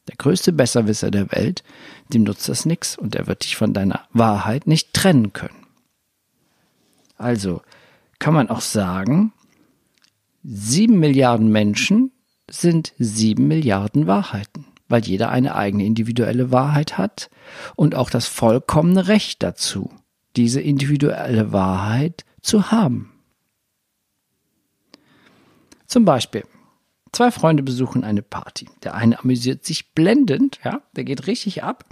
Der 0.08 0.16
größte 0.16 0.52
Besserwisser 0.52 1.10
der 1.10 1.32
Welt, 1.32 1.64
dem 2.12 2.22
nutzt 2.22 2.48
das 2.48 2.66
nix 2.66 2.96
und 2.96 3.16
er 3.16 3.26
wird 3.26 3.44
dich 3.44 3.56
von 3.56 3.72
deiner 3.72 4.02
Wahrheit 4.12 4.66
nicht 4.66 4.92
trennen 4.92 5.32
können. 5.32 5.66
Also 7.16 7.62
kann 8.18 8.34
man 8.34 8.50
auch 8.50 8.60
sagen, 8.60 9.32
sieben 10.42 11.00
Milliarden 11.00 11.48
Menschen 11.48 12.12
sind 12.50 12.92
sieben 12.98 13.48
Milliarden 13.48 14.06
Wahrheiten, 14.06 14.66
weil 14.88 15.04
jeder 15.04 15.30
eine 15.30 15.54
eigene 15.54 15.84
individuelle 15.84 16.50
Wahrheit 16.50 16.98
hat 16.98 17.30
und 17.76 17.94
auch 17.94 18.10
das 18.10 18.26
vollkommene 18.26 19.08
Recht 19.08 19.42
dazu, 19.42 19.90
diese 20.36 20.60
individuelle 20.60 21.52
Wahrheit 21.52 22.24
zu 22.42 22.70
haben. 22.70 23.10
Zum 25.86 26.04
Beispiel, 26.04 26.44
zwei 27.12 27.30
Freunde 27.30 27.62
besuchen 27.62 28.04
eine 28.04 28.22
Party. 28.22 28.68
Der 28.82 28.94
eine 28.94 29.18
amüsiert 29.18 29.64
sich 29.64 29.92
blendend, 29.92 30.60
ja, 30.64 30.82
der 30.96 31.04
geht 31.04 31.26
richtig 31.26 31.62
ab. 31.62 31.84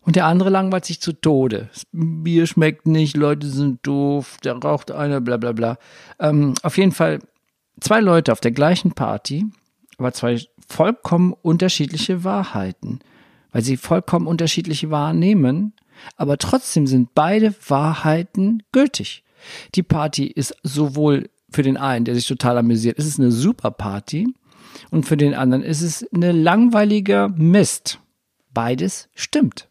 Und 0.00 0.14
der 0.14 0.26
andere 0.26 0.50
langweilt 0.50 0.84
sich 0.84 1.00
zu 1.00 1.12
Tode. 1.12 1.68
Das 1.72 1.82
Bier 1.90 2.46
schmeckt 2.46 2.86
nicht, 2.86 3.16
Leute 3.16 3.48
sind 3.48 3.84
doof, 3.84 4.36
der 4.44 4.54
raucht 4.54 4.92
einer, 4.92 5.20
bla 5.20 5.36
bla 5.36 5.50
bla. 5.50 5.78
Ähm, 6.20 6.54
auf 6.62 6.78
jeden 6.78 6.92
Fall 6.92 7.18
zwei 7.80 8.00
Leute 8.00 8.30
auf 8.30 8.40
der 8.40 8.52
gleichen 8.52 8.92
Party, 8.92 9.46
aber 9.98 10.12
zwei 10.12 10.40
vollkommen 10.68 11.32
unterschiedliche 11.32 12.24
Wahrheiten, 12.24 13.00
weil 13.52 13.62
sie 13.62 13.76
vollkommen 13.76 14.26
unterschiedlich 14.26 14.90
wahrnehmen 14.90 15.72
aber 16.16 16.38
trotzdem 16.38 16.86
sind 16.86 17.14
beide 17.14 17.54
Wahrheiten 17.68 18.62
gültig. 18.72 19.24
Die 19.74 19.82
Party 19.82 20.26
ist 20.26 20.56
sowohl 20.62 21.30
für 21.50 21.62
den 21.62 21.76
einen, 21.76 22.04
der 22.04 22.14
sich 22.14 22.26
total 22.26 22.58
amüsiert, 22.58 22.98
ist 22.98 23.06
es 23.06 23.18
eine 23.18 23.30
super 23.30 23.70
Party 23.70 24.34
und 24.90 25.06
für 25.06 25.16
den 25.16 25.34
anderen 25.34 25.62
ist 25.62 25.82
es 25.82 26.06
eine 26.12 26.32
langweiliger 26.32 27.28
Mist. 27.28 28.00
Beides 28.52 29.08
stimmt. 29.14 29.68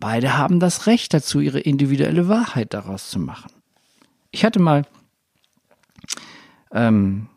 Beide 0.00 0.36
haben 0.36 0.60
das 0.60 0.86
Recht 0.86 1.14
dazu, 1.14 1.40
ihre 1.40 1.60
individuelle 1.60 2.28
Wahrheit 2.28 2.74
daraus 2.74 3.10
zu 3.10 3.18
machen. 3.18 3.50
Ich 4.30 4.44
hatte 4.44 4.60
mal, 4.60 4.84
ähm, 6.72 7.28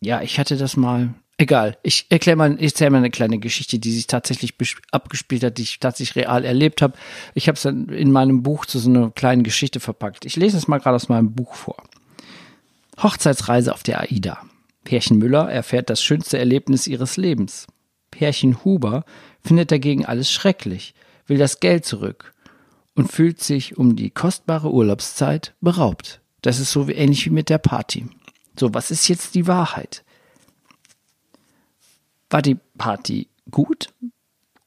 ja, 0.00 0.22
ich 0.22 0.38
hatte 0.38 0.56
das 0.56 0.76
mal 0.76 1.14
Egal, 1.38 1.76
ich 1.82 2.06
erkläre 2.08 2.36
mal, 2.36 2.54
ich 2.54 2.72
erzähle 2.72 2.92
mal 2.92 2.98
eine 2.98 3.10
kleine 3.10 3.38
Geschichte, 3.38 3.78
die 3.78 3.92
sich 3.92 4.06
tatsächlich 4.06 4.54
abgespielt 4.90 5.44
hat, 5.44 5.58
die 5.58 5.64
ich 5.64 5.80
tatsächlich 5.80 6.24
real 6.24 6.46
erlebt 6.46 6.80
habe. 6.80 6.96
Ich 7.34 7.46
habe 7.46 7.56
es 7.56 7.62
dann 7.62 7.90
in 7.90 8.10
meinem 8.10 8.42
Buch 8.42 8.64
zu 8.64 8.78
so 8.78 8.88
einer 8.88 9.10
kleinen 9.10 9.42
Geschichte 9.42 9.78
verpackt. 9.78 10.24
Ich 10.24 10.36
lese 10.36 10.56
es 10.56 10.66
mal 10.66 10.78
gerade 10.78 10.96
aus 10.96 11.10
meinem 11.10 11.34
Buch 11.34 11.54
vor. 11.54 11.82
Hochzeitsreise 13.02 13.74
auf 13.74 13.82
der 13.82 14.00
AIDA. 14.00 14.38
Pärchen 14.84 15.18
Müller 15.18 15.50
erfährt 15.50 15.90
das 15.90 16.02
schönste 16.02 16.38
Erlebnis 16.38 16.86
ihres 16.86 17.18
Lebens. 17.18 17.66
Pärchen 18.10 18.64
Huber 18.64 19.04
findet 19.42 19.70
dagegen 19.70 20.06
alles 20.06 20.30
schrecklich, 20.30 20.94
will 21.26 21.36
das 21.36 21.60
Geld 21.60 21.84
zurück 21.84 22.32
und 22.94 23.12
fühlt 23.12 23.42
sich 23.42 23.76
um 23.76 23.94
die 23.94 24.08
kostbare 24.08 24.72
Urlaubszeit 24.72 25.54
beraubt. 25.60 26.22
Das 26.40 26.60
ist 26.60 26.70
so 26.70 26.88
ähnlich 26.88 27.26
wie 27.26 27.30
mit 27.30 27.50
der 27.50 27.58
Party. 27.58 28.06
So, 28.58 28.72
was 28.72 28.90
ist 28.90 29.08
jetzt 29.08 29.34
die 29.34 29.46
Wahrheit? 29.46 30.04
War 32.30 32.42
die 32.42 32.58
Party 32.78 33.28
gut 33.50 33.92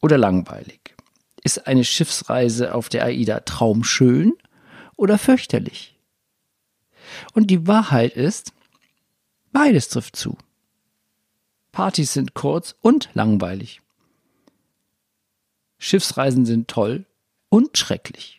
oder 0.01 0.17
langweilig? 0.17 0.95
Ist 1.43 1.67
eine 1.67 1.83
Schiffsreise 1.83 2.75
auf 2.75 2.89
der 2.89 3.05
AIDA 3.05 3.41
traumschön 3.41 4.33
oder 4.95 5.17
fürchterlich? 5.17 5.97
Und 7.33 7.47
die 7.47 7.65
Wahrheit 7.65 8.15
ist, 8.15 8.53
beides 9.51 9.89
trifft 9.89 10.15
zu. 10.15 10.37
Partys 11.71 12.13
sind 12.13 12.33
kurz 12.33 12.75
und 12.81 13.09
langweilig. 13.13 13.81
Schiffsreisen 15.79 16.45
sind 16.45 16.67
toll 16.67 17.05
und 17.49 17.77
schrecklich. 17.77 18.38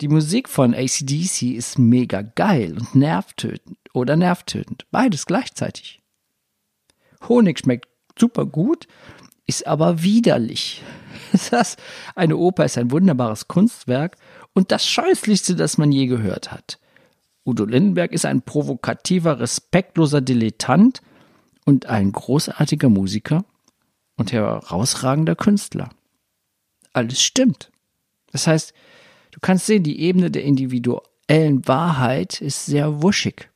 Die 0.00 0.08
Musik 0.08 0.48
von 0.48 0.74
ACDC 0.74 1.54
ist 1.54 1.78
mega 1.78 2.22
geil 2.22 2.76
und 2.78 2.94
nervtötend 2.94 3.78
oder 3.92 4.16
nervtötend. 4.16 4.86
Beides 4.90 5.26
gleichzeitig. 5.26 6.02
Honig 7.28 7.60
schmeckt 7.60 7.88
super 8.18 8.44
gut, 8.44 8.86
ist 9.46 9.66
aber 9.66 10.02
widerlich. 10.02 10.82
Das, 11.50 11.76
eine 12.14 12.36
Oper 12.36 12.64
ist 12.64 12.78
ein 12.78 12.92
wunderbares 12.92 13.48
Kunstwerk 13.48 14.16
und 14.52 14.70
das 14.70 14.86
Scheußlichste, 14.86 15.56
das 15.56 15.78
man 15.78 15.90
je 15.90 16.06
gehört 16.06 16.52
hat. 16.52 16.78
Udo 17.44 17.64
Lindenberg 17.64 18.12
ist 18.12 18.24
ein 18.24 18.42
provokativer, 18.42 19.40
respektloser 19.40 20.20
Dilettant 20.20 21.02
und 21.64 21.86
ein 21.86 22.12
großartiger 22.12 22.88
Musiker 22.88 23.44
und 24.16 24.32
herausragender 24.32 25.34
Künstler. 25.34 25.90
Alles 26.92 27.20
stimmt. 27.20 27.72
Das 28.30 28.46
heißt, 28.46 28.72
du 29.34 29.40
kannst 29.40 29.66
sehen, 29.66 29.82
die 29.82 30.00
Ebene 30.00 30.30
der 30.30 30.44
individuellen 30.44 31.66
Wahrheit 31.66 32.40
ist 32.40 32.66
sehr 32.66 33.02
wuschig. 33.02 33.50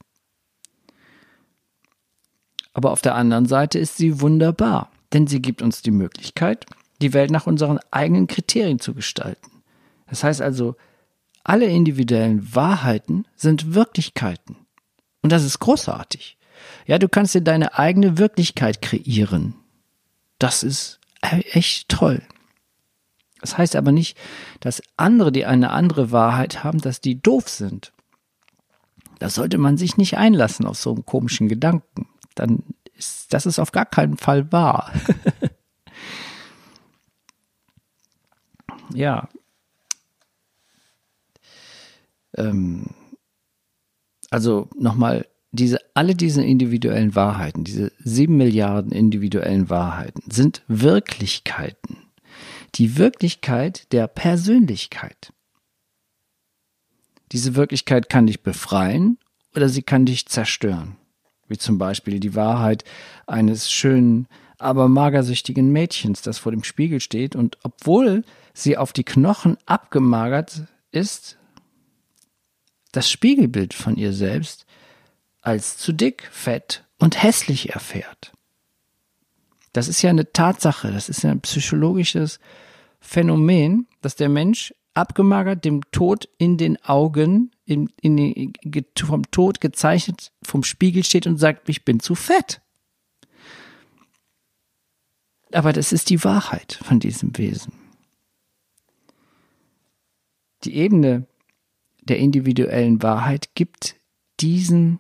Aber 2.73 2.91
auf 2.91 3.01
der 3.01 3.15
anderen 3.15 3.47
Seite 3.47 3.79
ist 3.79 3.97
sie 3.97 4.21
wunderbar, 4.21 4.91
denn 5.13 5.29
sie 5.29 5.41
gibt 5.41 5.63
uns 5.63 5.81
die 5.83 5.93
Möglichkeit, 5.93 6.67
die 7.01 7.13
Welt 7.13 7.31
nach 7.31 7.47
unseren 7.47 7.79
eigenen 7.93 8.27
Kriterien 8.27 8.81
zu 8.81 8.93
gestalten. 8.93 9.63
Das 10.09 10.25
heißt 10.25 10.43
also, 10.43 10.75
alle 11.45 11.67
individuellen 11.67 12.55
Wahrheiten 12.55 13.25
sind 13.37 13.75
Wirklichkeiten. 13.75 14.57
Und 15.23 15.31
das 15.31 15.45
ist 15.45 15.61
großartig. 15.61 16.39
Ja, 16.87 16.99
du 16.99 17.09
kannst 17.09 17.35
dir 17.35 17.41
deine 17.41 17.79
eigene 17.79 18.19
Wirklichkeit 18.19 18.83
kreieren. 18.83 19.55
Das 20.41 20.63
ist 20.65 20.99
echt 21.21 21.89
toll. 21.89 22.23
Das 23.41 23.59
heißt 23.59 23.77
aber 23.77 23.93
nicht, 23.93 24.17
dass 24.61 24.83
andere, 24.97 25.33
die 25.33 25.47
eine 25.47 25.71
andere 25.71 26.11
Wahrheit 26.11 26.65
haben, 26.65 26.81
dass 26.81 27.01
die 27.01 27.21
doof 27.21 27.49
sind. 27.49 27.93
Da 29.19 29.31
sollte 29.31 29.59
man 29.59 29.77
sich 29.77 29.97
nicht 29.97 30.17
einlassen 30.17 30.67
auf 30.67 30.79
so 30.79 30.93
einen 30.93 31.07
komischen 31.07 31.49
Gedanken. 31.49 32.09
Dann 32.35 32.63
ist 32.97 33.33
das 33.33 33.47
ist 33.47 33.59
auf 33.59 33.73
gar 33.73 33.87
keinen 33.87 34.17
Fall 34.17 34.51
wahr. 34.53 34.93
ja, 38.95 39.29
ähm, 42.39 42.87
also 44.31 44.69
nochmal, 44.79 45.27
diese, 45.51 45.79
alle 45.95 46.15
diese 46.15 46.43
individuellen 46.43 47.15
Wahrheiten, 47.15 47.65
diese 47.65 47.93
sieben 47.99 48.37
Milliarden 48.37 48.93
individuellen 48.93 49.71
Wahrheiten 49.71 50.31
sind 50.31 50.63
Wirklichkeiten. 50.69 51.98
Die 52.75 52.97
Wirklichkeit 52.97 53.93
der 53.93 54.07
Persönlichkeit. 54.07 55.33
Diese 57.33 57.55
Wirklichkeit 57.55 58.09
kann 58.09 58.27
dich 58.27 58.43
befreien 58.43 59.19
oder 59.55 59.69
sie 59.69 59.83
kann 59.83 60.07
dich 60.07 60.27
zerstören. 60.27 60.97
Wie 61.47 61.59
zum 61.59 61.79
Beispiel 61.79 62.21
die 62.21 62.35
Wahrheit 62.35 62.85
eines 63.27 63.71
schönen, 63.71 64.29
aber 64.59 64.89
magersüchtigen 64.89 65.71
Mädchens, 65.71 66.23
das 66.23 66.39
vor 66.39 66.53
dem 66.53 66.65
Spiegel 66.65 67.01
steht 67.01 67.37
und 67.37 67.59
obwohl 67.63 68.25
sie 68.55 68.77
auf 68.77 68.93
die 68.93 69.05
Knochen 69.05 69.57
abgemagert 69.67 70.65
ist, 70.91 71.39
das 72.93 73.11
Spiegelbild 73.11 73.75
von 73.75 73.97
ihr 73.97 74.13
selbst 74.13 74.67
als 75.41 75.79
zu 75.79 75.93
dick, 75.93 76.29
fett 76.33 76.85
und 76.99 77.23
hässlich 77.23 77.71
erfährt. 77.71 78.33
Das 79.79 79.87
ist 79.87 80.03
ja 80.03 80.11
eine 80.11 80.33
Tatsache, 80.33 80.91
das 80.91 81.09
ist 81.09 81.25
ein 81.25 81.41
psychologisches 81.41 82.41
Phänomen, 82.99 83.87
dass 84.01 84.17
der 84.17 84.29
Mensch 84.29 84.75
abgemagert 84.93 85.65
dem 85.65 85.89
Tod 85.93 86.29
in 86.37 86.57
den 86.57 86.83
Augen, 86.83 87.53
in, 87.65 87.89
in 88.01 88.17
den, 88.17 88.55
vom 88.99 89.31
Tod 89.31 89.61
gezeichnet, 89.61 90.33
vom 90.43 90.65
Spiegel 90.65 91.05
steht 91.05 91.29
und 91.29 91.39
sagt, 91.39 91.69
ich 91.69 91.85
bin 91.85 92.01
zu 92.01 92.17
fett. 92.17 92.61
Aber 95.53 95.73
das 95.73 95.93
ist 95.93 96.11
die 96.11 96.25
Wahrheit 96.25 96.81
von 96.83 96.99
diesem 96.99 97.39
Wesen. 97.39 97.73
Die 100.65 100.75
Ebene 100.75 101.29
der 102.01 102.19
individuellen 102.19 103.01
Wahrheit 103.01 103.55
gibt 103.55 103.95
diesen, 104.41 104.99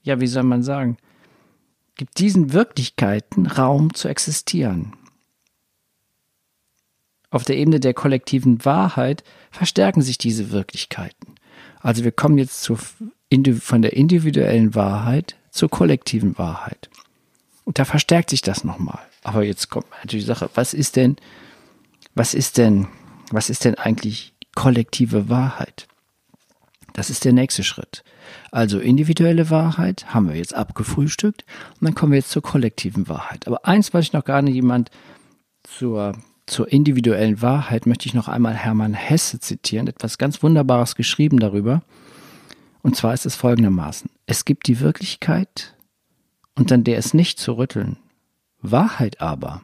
ja, 0.00 0.20
wie 0.20 0.26
soll 0.26 0.44
man 0.44 0.62
sagen, 0.62 0.96
gibt 1.96 2.18
diesen 2.18 2.52
Wirklichkeiten 2.52 3.46
Raum 3.46 3.94
zu 3.94 4.08
existieren. 4.08 4.94
Auf 7.30 7.44
der 7.44 7.56
Ebene 7.56 7.80
der 7.80 7.94
kollektiven 7.94 8.64
Wahrheit 8.64 9.24
verstärken 9.50 10.02
sich 10.02 10.18
diese 10.18 10.50
Wirklichkeiten. 10.50 11.34
Also 11.80 12.04
wir 12.04 12.12
kommen 12.12 12.38
jetzt 12.38 12.62
zu, 12.62 12.76
von 12.76 13.82
der 13.82 13.94
individuellen 13.94 14.74
Wahrheit 14.74 15.36
zur 15.50 15.68
kollektiven 15.68 16.38
Wahrheit. 16.38 16.88
Und 17.64 17.78
da 17.78 17.84
verstärkt 17.84 18.30
sich 18.30 18.42
das 18.42 18.64
nochmal. 18.64 19.00
Aber 19.22 19.42
jetzt 19.42 19.70
kommt 19.70 19.90
natürlich 19.90 20.24
die 20.24 20.28
Sache, 20.28 20.50
was 20.54 20.74
ist 20.74 20.96
denn, 20.96 21.16
was 22.14 22.34
ist 22.34 22.58
denn, 22.58 22.86
was 23.30 23.50
ist 23.50 23.64
denn 23.64 23.74
eigentlich 23.76 24.34
kollektive 24.54 25.28
Wahrheit? 25.28 25.88
Das 26.94 27.10
ist 27.10 27.24
der 27.24 27.32
nächste 27.32 27.64
Schritt. 27.64 28.04
Also 28.50 28.78
individuelle 28.78 29.50
Wahrheit 29.50 30.14
haben 30.14 30.28
wir 30.28 30.36
jetzt 30.36 30.54
abgefrühstückt 30.54 31.44
und 31.80 31.84
dann 31.84 31.94
kommen 31.94 32.12
wir 32.12 32.18
jetzt 32.18 32.30
zur 32.30 32.42
kollektiven 32.42 33.08
Wahrheit. 33.08 33.46
Aber 33.46 33.66
eins 33.66 33.92
weiß 33.92 34.04
ich 34.06 34.12
noch 34.12 34.24
gar 34.24 34.40
nicht 34.40 34.54
jemand 34.54 34.90
zur, 35.64 36.16
zur 36.46 36.70
individuellen 36.70 37.42
Wahrheit 37.42 37.86
möchte 37.86 38.06
ich 38.06 38.14
noch 38.14 38.28
einmal 38.28 38.54
Hermann 38.54 38.94
Hesse 38.94 39.40
zitieren, 39.40 39.88
etwas 39.88 40.18
ganz 40.18 40.42
Wunderbares 40.42 40.94
geschrieben 40.94 41.40
darüber. 41.40 41.82
Und 42.80 42.94
zwar 42.94 43.12
ist 43.12 43.26
es 43.26 43.34
folgendermaßen. 43.34 44.08
Es 44.26 44.44
gibt 44.44 44.68
die 44.68 44.78
Wirklichkeit 44.78 45.74
und 46.54 46.70
an 46.70 46.84
der 46.84 46.98
ist 46.98 47.12
nicht 47.12 47.40
zu 47.40 47.54
rütteln. 47.54 47.96
Wahrheit 48.62 49.20
aber, 49.20 49.62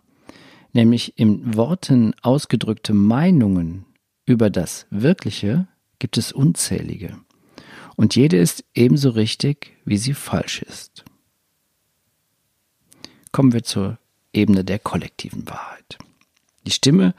nämlich 0.73 1.17
in 1.17 1.55
Worten 1.55 2.13
ausgedrückte 2.23 2.93
Meinungen 2.93 3.85
über 4.27 4.51
das 4.51 4.87
Wirkliche, 4.91 5.69
gibt 6.01 6.19
es 6.19 6.33
unzählige. 6.33 7.17
Und 7.95 8.17
jede 8.17 8.39
ist 8.39 8.65
ebenso 8.75 9.11
richtig, 9.11 9.77
wie 9.85 9.99
sie 9.99 10.15
falsch 10.15 10.63
ist. 10.63 11.05
Kommen 13.31 13.53
wir 13.53 13.63
zur 13.63 13.99
Ebene 14.33 14.65
der 14.65 14.81
kollektiven 14.81 15.49
Wahrheit. 15.49 15.99
Die 16.67 16.73
Stimme, 16.73 17.15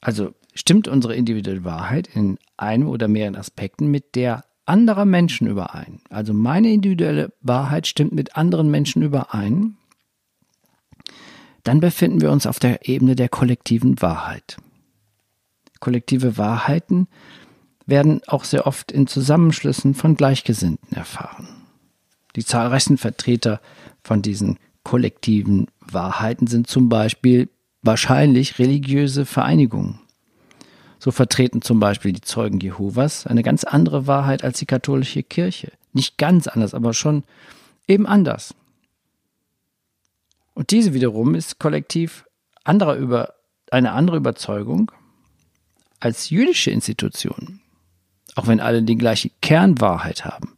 also 0.00 0.34
stimmt 0.54 0.86
unsere 0.86 1.16
individuelle 1.16 1.64
Wahrheit 1.64 2.08
in 2.14 2.38
einem 2.56 2.88
oder 2.88 3.08
mehreren 3.08 3.36
Aspekten 3.36 3.90
mit 3.90 4.14
der 4.14 4.44
anderer 4.66 5.04
Menschen 5.04 5.46
überein. 5.46 6.00
Also 6.10 6.34
meine 6.34 6.70
individuelle 6.70 7.32
Wahrheit 7.40 7.86
stimmt 7.86 8.12
mit 8.12 8.36
anderen 8.36 8.70
Menschen 8.70 9.02
überein. 9.02 9.76
Dann 11.64 11.80
befinden 11.80 12.20
wir 12.20 12.30
uns 12.30 12.46
auf 12.46 12.58
der 12.58 12.88
Ebene 12.88 13.16
der 13.16 13.28
kollektiven 13.28 14.00
Wahrheit. 14.02 14.58
Kollektive 15.80 16.36
Wahrheiten 16.36 17.08
werden 17.86 18.20
auch 18.26 18.44
sehr 18.44 18.66
oft 18.66 18.92
in 18.92 19.06
Zusammenschlüssen 19.06 19.94
von 19.94 20.14
Gleichgesinnten 20.14 20.96
erfahren. 20.96 21.48
Die 22.36 22.44
zahlreichsten 22.44 22.98
Vertreter 22.98 23.60
von 24.02 24.22
diesen 24.22 24.58
kollektiven 24.84 25.66
Wahrheiten 25.80 26.46
sind 26.46 26.66
zum 26.66 26.88
Beispiel 26.88 27.48
wahrscheinlich 27.82 28.58
religiöse 28.58 29.24
Vereinigungen. 29.24 30.00
So 30.98 31.10
vertreten 31.10 31.62
zum 31.62 31.80
Beispiel 31.80 32.12
die 32.12 32.20
Zeugen 32.20 32.60
Jehovas 32.60 33.26
eine 33.26 33.42
ganz 33.42 33.64
andere 33.64 34.06
Wahrheit 34.06 34.44
als 34.44 34.58
die 34.58 34.66
katholische 34.66 35.22
Kirche. 35.22 35.72
Nicht 35.92 36.18
ganz 36.18 36.46
anders, 36.46 36.74
aber 36.74 36.92
schon 36.92 37.24
eben 37.86 38.06
anders. 38.06 38.54
Und 40.54 40.70
diese 40.72 40.92
wiederum 40.92 41.34
ist 41.34 41.58
kollektiv 41.58 42.24
anderer 42.64 42.96
über, 42.96 43.34
eine 43.70 43.92
andere 43.92 44.16
Überzeugung 44.16 44.90
als 46.00 46.30
jüdische 46.30 46.70
Institution. 46.70 47.60
Auch 48.34 48.46
wenn 48.46 48.60
alle 48.60 48.82
die 48.82 48.96
gleiche 48.96 49.30
Kernwahrheit 49.40 50.24
haben. 50.24 50.54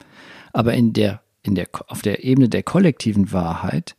Aber 0.52 0.74
in 0.74 0.92
der, 0.92 1.22
in 1.42 1.54
der, 1.54 1.68
auf 1.86 2.02
der 2.02 2.24
Ebene 2.24 2.48
der 2.48 2.62
kollektiven 2.62 3.32
Wahrheit 3.32 3.96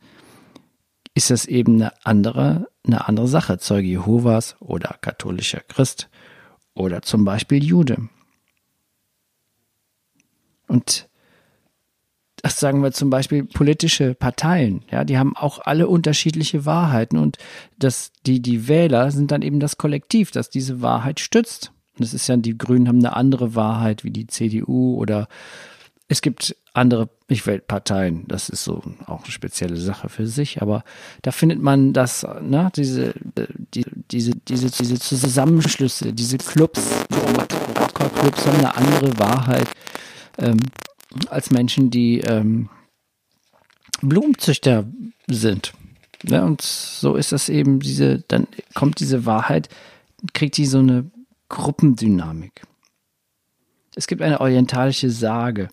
ist 1.14 1.30
das 1.30 1.46
eben 1.46 1.74
eine 1.74 1.92
andere, 2.04 2.68
eine 2.86 3.08
andere 3.08 3.28
Sache. 3.28 3.58
Zeuge 3.58 3.88
Jehovas 3.88 4.56
oder 4.60 4.96
katholischer 5.00 5.60
Christ 5.60 6.08
oder 6.74 7.02
zum 7.02 7.24
Beispiel 7.24 7.62
Jude. 7.62 8.08
Und 10.68 11.08
das 12.42 12.58
sagen 12.58 12.82
wir 12.82 12.90
zum 12.90 13.08
Beispiel 13.08 13.44
politische 13.44 14.14
Parteien, 14.14 14.82
ja, 14.90 15.04
die 15.04 15.16
haben 15.16 15.36
auch 15.36 15.60
alle 15.60 15.86
unterschiedliche 15.86 16.66
Wahrheiten 16.66 17.16
und 17.16 17.38
das, 17.78 18.10
die, 18.26 18.42
die 18.42 18.66
Wähler 18.66 19.12
sind 19.12 19.30
dann 19.30 19.42
eben 19.42 19.60
das 19.60 19.78
Kollektiv, 19.78 20.32
das 20.32 20.50
diese 20.50 20.82
Wahrheit 20.82 21.20
stützt. 21.20 21.72
Und 21.96 22.04
es 22.04 22.14
ist 22.14 22.26
ja, 22.26 22.36
die 22.36 22.58
Grünen 22.58 22.88
haben 22.88 22.98
eine 22.98 23.14
andere 23.14 23.54
Wahrheit 23.54 24.02
wie 24.02 24.10
die 24.10 24.26
CDU 24.26 24.96
oder 24.96 25.28
es 26.08 26.20
gibt 26.20 26.56
andere, 26.74 27.10
ich 27.28 27.46
will 27.46 27.60
Parteien, 27.60 28.24
das 28.26 28.48
ist 28.48 28.64
so 28.64 28.82
auch 29.06 29.22
eine 29.22 29.30
spezielle 29.30 29.76
Sache 29.76 30.08
für 30.08 30.26
sich, 30.26 30.62
aber 30.62 30.84
da 31.22 31.30
findet 31.30 31.60
man 31.60 31.92
das, 31.92 32.26
ne, 32.40 32.70
diese, 32.74 33.14
die, 33.74 33.84
diese, 34.10 34.32
diese, 34.32 34.70
diese 34.70 34.98
Zusammenschlüsse, 34.98 36.12
diese 36.12 36.38
Clubs, 36.38 36.82
Hardcore-Clubs 37.78 38.46
haben 38.46 38.58
eine 38.58 38.76
andere 38.76 39.18
Wahrheit 39.18 39.68
ähm, 40.38 40.58
als 41.28 41.50
Menschen, 41.50 41.90
die 41.90 42.20
ähm, 42.20 42.68
Blumenzüchter 44.00 44.86
sind. 45.26 45.72
Ne, 46.24 46.44
und 46.44 46.62
so 46.62 47.16
ist 47.16 47.32
das 47.32 47.48
eben 47.48 47.80
diese, 47.80 48.20
dann 48.28 48.46
kommt 48.74 49.00
diese 49.00 49.26
Wahrheit, 49.26 49.68
kriegt 50.34 50.56
die 50.56 50.66
so 50.66 50.78
eine 50.78 51.10
Gruppendynamik. 51.48 52.62
Es 53.94 54.06
gibt 54.06 54.22
eine 54.22 54.40
orientalische 54.40 55.10
Sage, 55.10 55.68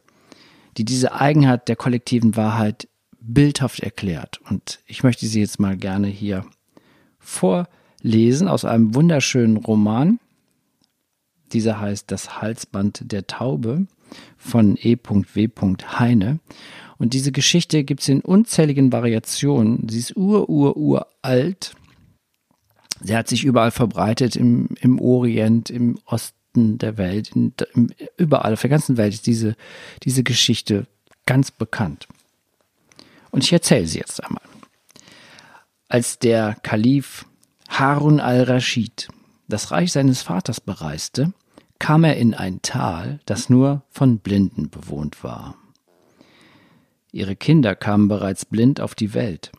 die 0.77 0.85
diese 0.85 1.13
Eigenheit 1.13 1.67
der 1.67 1.75
kollektiven 1.75 2.35
Wahrheit 2.35 2.87
bildhaft 3.21 3.81
erklärt. 3.81 4.39
Und 4.49 4.79
ich 4.87 5.03
möchte 5.03 5.25
sie 5.27 5.39
jetzt 5.39 5.59
mal 5.59 5.77
gerne 5.77 6.07
hier 6.07 6.45
vorlesen 7.19 8.47
aus 8.47 8.65
einem 8.65 8.95
wunderschönen 8.95 9.57
Roman. 9.57 10.19
Dieser 11.53 11.79
heißt 11.79 12.11
Das 12.11 12.41
Halsband 12.41 13.11
der 13.11 13.27
Taube 13.27 13.87
von 14.37 14.77
E.W. 14.77 15.49
Heine. 15.97 16.39
Und 16.97 17.13
diese 17.13 17.31
Geschichte 17.31 17.83
gibt 17.83 18.01
es 18.01 18.09
in 18.09 18.21
unzähligen 18.21 18.91
Variationen. 18.91 19.87
Sie 19.89 19.99
ist 19.99 20.17
ur, 20.17 20.49
ur, 20.49 20.75
uralt. 20.75 21.73
Sie 23.01 23.15
hat 23.15 23.27
sich 23.29 23.45
überall 23.45 23.71
verbreitet, 23.71 24.35
im, 24.35 24.69
im 24.81 24.99
Orient, 24.99 25.69
im 25.69 25.97
Osten 26.05 26.77
der 26.77 26.97
Welt, 26.97 27.31
in, 27.33 27.53
in, 27.73 27.93
überall 28.17 28.53
auf 28.53 28.61
der 28.61 28.69
ganzen 28.69 28.97
Welt 28.97 29.13
ist 29.13 29.27
diese, 29.27 29.55
diese 30.03 30.23
Geschichte 30.23 30.87
ganz 31.25 31.51
bekannt. 31.51 32.07
Und 33.31 33.43
ich 33.43 33.53
erzähle 33.53 33.87
sie 33.87 33.99
jetzt 33.99 34.21
einmal. 34.23 34.43
Als 35.87 36.19
der 36.19 36.55
Kalif 36.63 37.25
Harun 37.69 38.19
al-Rashid 38.19 39.07
das 39.47 39.71
Reich 39.71 39.91
seines 39.91 40.21
Vaters 40.21 40.59
bereiste, 40.59 41.33
kam 41.79 42.03
er 42.03 42.17
in 42.17 42.33
ein 42.33 42.61
Tal, 42.61 43.19
das 43.25 43.49
nur 43.49 43.83
von 43.89 44.19
Blinden 44.19 44.69
bewohnt 44.69 45.23
war. 45.23 45.55
Ihre 47.11 47.35
Kinder 47.35 47.75
kamen 47.75 48.07
bereits 48.07 48.45
blind 48.45 48.81
auf 48.81 48.93
die 48.93 49.13
Welt. 49.13 49.51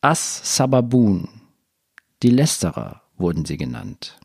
As-Sababun, 0.00 1.28
die 2.22 2.30
Lästerer 2.30 3.02
wurden 3.16 3.44
sie 3.44 3.56
genannt. 3.56 4.18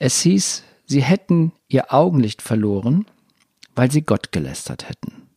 Es 0.00 0.20
hieß, 0.22 0.64
sie 0.86 1.02
hätten 1.02 1.52
ihr 1.68 1.92
Augenlicht 1.92 2.42
verloren, 2.42 3.06
weil 3.76 3.90
sie 3.90 4.02
Gott 4.02 4.32
gelästert 4.32 4.88
hätten. 4.88 5.28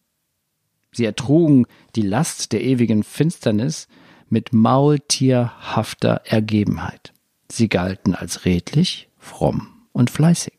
Sie 0.91 1.05
ertrugen 1.05 1.67
die 1.95 2.01
Last 2.01 2.51
der 2.51 2.63
ewigen 2.63 3.03
Finsternis 3.03 3.87
mit 4.29 4.53
maultierhafter 4.53 6.21
Ergebenheit. 6.25 7.10
Sie 7.51 7.67
galten 7.67 8.15
als 8.15 8.45
redlich, 8.45 9.09
fromm 9.17 9.67
und 9.91 10.09
fleißig. 10.09 10.53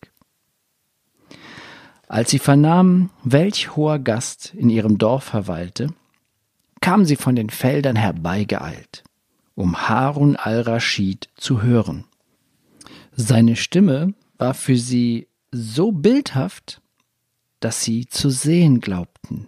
Als 2.06 2.30
sie 2.30 2.38
vernahmen, 2.38 3.08
welch 3.24 3.74
hoher 3.74 3.98
Gast 3.98 4.52
in 4.54 4.68
ihrem 4.68 4.98
Dorf 4.98 5.24
verweilte, 5.24 5.94
kamen 6.82 7.06
sie 7.06 7.16
von 7.16 7.34
den 7.34 7.48
Feldern 7.48 7.96
herbeigeeilt, 7.96 9.04
um 9.54 9.88
Harun 9.88 10.36
al-Raschid 10.36 11.30
zu 11.36 11.62
hören. 11.62 12.04
Seine 13.16 13.56
Stimme 13.56 14.12
war 14.36 14.52
für 14.52 14.76
sie 14.76 15.28
so 15.50 15.92
bildhaft, 15.92 16.82
dass 17.60 17.82
sie 17.82 18.06
zu 18.06 18.28
sehen 18.28 18.80
glaubten. 18.80 19.46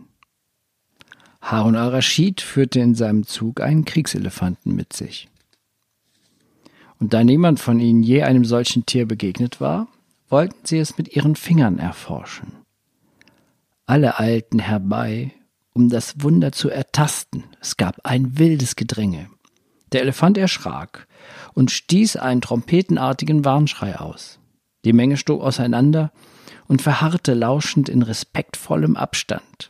Harun 1.43 1.77
al-Rashid 1.77 2.41
führte 2.41 2.81
in 2.81 2.95
seinem 2.95 3.27
Zug 3.27 3.61
einen 3.61 3.85
Kriegselefanten 3.85 4.75
mit 4.75 4.95
sich. 4.95 5.29
Und 7.01 7.13
da 7.13 7.25
niemand 7.25 7.61
von 7.61 7.81
ihnen 7.81 8.03
je 8.03 8.23
einem 8.23 8.45
solchen 8.45 8.87
Tier 8.87 9.07
begegnet 9.07 9.61
war, 9.61 9.89
wollten 10.29 10.65
sie 10.65 10.79
es 10.79 10.97
mit 10.97 11.15
ihren 11.15 11.37
Fingern 11.37 11.79
erforschen. 11.79 12.53
Alle 13.87 14.19
eilten 14.19 14.59
herbei, 14.59 15.33
um 15.75 15.89
das 15.89 16.23
Wunder 16.23 16.53
zu 16.53 16.71
ertasten. 16.71 17.45
Es 17.61 17.77
gab 17.77 18.01
ein 18.05 18.39
wildes 18.39 18.77
Gedränge. 18.77 19.29
Der 19.93 20.01
Elefant 20.03 20.39
erschrak 20.39 21.07
und 21.53 21.71
stieß 21.71 22.17
einen 22.17 22.41
trompetenartigen 22.41 23.45
Warnschrei 23.45 23.97
aus. 23.97 24.39
Die 24.85 24.93
Menge 24.93 25.17
stob 25.17 25.43
auseinander 25.43 26.13
und 26.67 26.83
verharrte 26.83 27.35
lauschend 27.35 27.89
in 27.89 28.03
respektvollem 28.03 28.97
Abstand. 28.97 29.69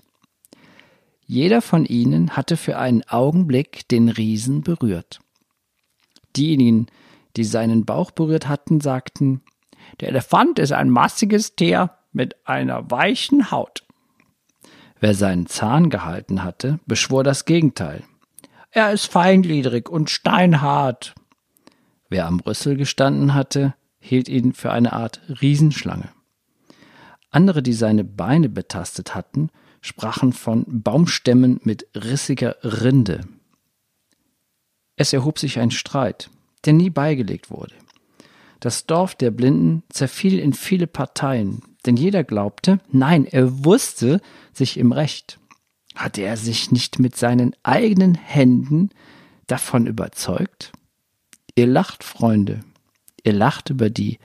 Jeder 1.27 1.63
von 1.63 1.85
ihnen 1.87 2.37
hatte 2.37 2.57
für 2.57 2.79
einen 2.79 3.03
Augenblick 3.05 3.89
den 3.89 4.09
Riesen 4.09 4.63
berührt. 4.63 5.21
Diejenigen, 6.37 6.87
die 7.37 7.45
seinen 7.45 7.85
Bauch 7.85 8.11
berührt 8.11 8.49
hatten, 8.49 8.81
sagten, 8.81 9.43
der 10.01 10.09
Elefant 10.09 10.59
ist 10.59 10.73
ein 10.73 10.91
massiges 10.91 11.57
Tier 11.57 11.91
mit 12.13 12.47
einer 12.47 12.91
weichen 12.91 13.51
Haut. 13.51 13.85
Wer 15.01 15.15
seinen 15.15 15.47
Zahn 15.47 15.91
gehalten 15.91 16.43
hatte, 16.43 16.79
beschwor 16.87 17.25
das 17.25 17.45
Gegenteil. 17.45 18.05
Er 18.71 18.93
ist 18.93 19.07
feingliedrig 19.07 19.89
und 19.89 20.11
steinhart. 20.11 21.15
Wer 22.09 22.27
am 22.27 22.41
Rüssel 22.41 22.77
gestanden 22.77 23.35
hatte, 23.35 23.75
hielt 23.99 24.29
ihn 24.29 24.53
für 24.53 24.71
eine 24.71 24.93
Art 24.93 25.21
Riesenschlange. 25.41 26.09
Andere, 27.31 27.63
die 27.63 27.73
seine 27.73 28.05
Beine 28.05 28.49
betastet 28.49 29.15
hatten, 29.15 29.51
sprachen 29.81 30.33
von 30.33 30.65
Baumstämmen 30.67 31.61
mit 31.65 31.89
rissiger 31.95 32.57
Rinde. 32.63 33.23
Es 34.97 35.13
erhob 35.13 35.39
sich 35.39 35.59
ein 35.59 35.71
Streit, 35.71 36.31
der 36.65 36.73
nie 36.73 36.91
beigelegt 36.91 37.51
wurde. 37.51 37.75
Das 38.61 38.87
Dorf 38.87 39.15
der 39.15 39.31
Blinden 39.31 39.83
zerfiel 39.91 40.39
in 40.39 40.53
viele 40.53 40.87
Parteien, 40.87 41.63
denn 41.87 41.97
jeder 41.97 42.25
glaubte, 42.25 42.79
nein, 42.91 43.27
er 43.27 43.65
wusste 43.65 44.21
sich 44.53 44.79
im 44.79 44.93
Recht. 44.93 45.39
Hatte 45.95 46.23
er 46.23 46.37
sich 46.37 46.73
nicht 46.73 46.99
mit 46.99 47.17
seinen 47.17 47.55
eigenen 47.63 48.15
Händen 48.15 48.91
davon 49.47 49.87
überzeugt? 49.87 50.73
Ihr 51.55 51.67
lacht, 51.67 52.03
Freunde. 52.03 52.61
Ihr 53.23 53.33
lacht 53.33 53.71
über 53.71 53.91
die 53.91 54.19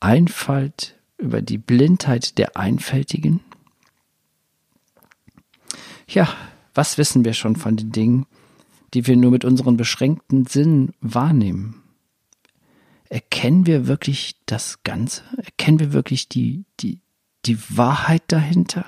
Einfalt, 0.00 0.96
über 1.18 1.42
die 1.42 1.58
Blindheit 1.58 2.38
der 2.38 2.56
Einfältigen. 2.56 3.40
Ja, 6.08 6.34
was 6.74 6.98
wissen 6.98 7.24
wir 7.24 7.34
schon 7.34 7.56
von 7.56 7.76
den 7.76 7.92
Dingen, 7.92 8.26
die 8.94 9.06
wir 9.06 9.16
nur 9.16 9.30
mit 9.30 9.44
unseren 9.44 9.76
beschränkten 9.76 10.46
Sinnen 10.46 10.92
wahrnehmen? 11.00 11.82
Erkennen 13.08 13.66
wir 13.66 13.86
wirklich 13.86 14.36
das 14.46 14.82
Ganze? 14.84 15.22
Erkennen 15.36 15.80
wir 15.80 15.92
wirklich 15.92 16.28
die, 16.28 16.64
die, 16.80 17.00
die 17.44 17.58
Wahrheit 17.68 18.22
dahinter? 18.28 18.86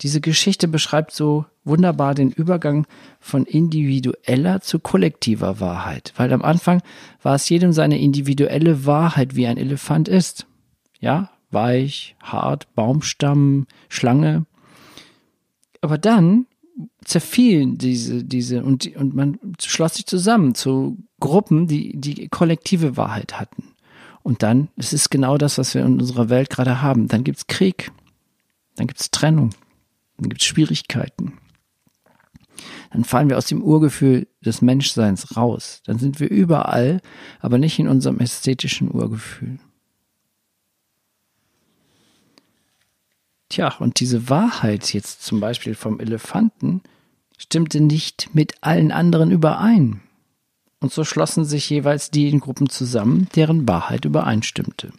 Diese 0.00 0.20
Geschichte 0.20 0.68
beschreibt 0.68 1.12
so 1.12 1.44
wunderbar 1.64 2.14
den 2.14 2.30
Übergang 2.30 2.86
von 3.20 3.44
individueller 3.44 4.60
zu 4.60 4.78
kollektiver 4.78 5.60
Wahrheit, 5.60 6.12
weil 6.16 6.32
am 6.32 6.42
Anfang 6.42 6.82
war 7.22 7.34
es 7.34 7.48
jedem 7.48 7.72
seine 7.72 8.00
individuelle 8.00 8.86
Wahrheit, 8.86 9.34
wie 9.34 9.46
ein 9.46 9.58
Elefant 9.58 10.08
ist. 10.08 10.46
Ja, 11.00 11.30
weich, 11.50 12.16
hart, 12.22 12.72
Baumstamm, 12.74 13.66
Schlange. 13.88 14.46
Aber 15.80 15.98
dann 15.98 16.46
zerfielen 17.04 17.78
diese, 17.78 18.24
diese, 18.24 18.62
und, 18.62 18.94
und 18.96 19.14
man 19.14 19.38
schloss 19.60 19.94
sich 19.94 20.06
zusammen 20.06 20.54
zu 20.54 20.98
Gruppen, 21.20 21.66
die 21.66 21.98
die 22.00 22.28
kollektive 22.28 22.96
Wahrheit 22.96 23.40
hatten. 23.40 23.74
Und 24.22 24.42
dann, 24.42 24.68
es 24.76 24.92
ist 24.92 25.10
genau 25.10 25.38
das, 25.38 25.58
was 25.58 25.74
wir 25.74 25.84
in 25.84 26.00
unserer 26.00 26.28
Welt 26.28 26.50
gerade 26.50 26.82
haben. 26.82 27.08
Dann 27.08 27.24
gibt's 27.24 27.46
Krieg, 27.46 27.90
dann 28.76 28.86
gibt's 28.86 29.10
Trennung, 29.10 29.50
dann 30.18 30.28
gibt 30.28 30.42
es 30.42 30.46
Schwierigkeiten. 30.46 31.38
dann 32.90 33.04
fallen 33.04 33.28
wir 33.28 33.38
aus 33.38 33.46
dem 33.46 33.62
Urgefühl 33.62 34.28
des 34.44 34.62
Menschseins 34.62 35.36
raus. 35.36 35.80
Dann 35.86 35.98
sind 35.98 36.20
wir 36.20 36.30
überall, 36.30 37.00
aber 37.40 37.58
nicht 37.58 37.78
in 37.78 37.88
unserem 37.88 38.18
ästhetischen 38.18 38.92
Urgefühl. 38.92 39.58
Tja, 43.48 43.74
und 43.78 44.00
diese 44.00 44.28
Wahrheit 44.28 44.92
jetzt 44.92 45.22
zum 45.22 45.40
Beispiel 45.40 45.74
vom 45.74 46.00
Elefanten 46.00 46.82
stimmte 47.38 47.80
nicht 47.80 48.30
mit 48.34 48.54
allen 48.62 48.92
anderen 48.92 49.30
überein. 49.30 50.00
Und 50.80 50.92
so 50.92 51.04
schlossen 51.04 51.44
sich 51.44 51.68
jeweils 51.70 52.10
die 52.10 52.28
in 52.28 52.40
Gruppen 52.40 52.68
zusammen, 52.68 53.28
deren 53.34 53.66
Wahrheit 53.66 54.04
übereinstimmte. 54.04 54.92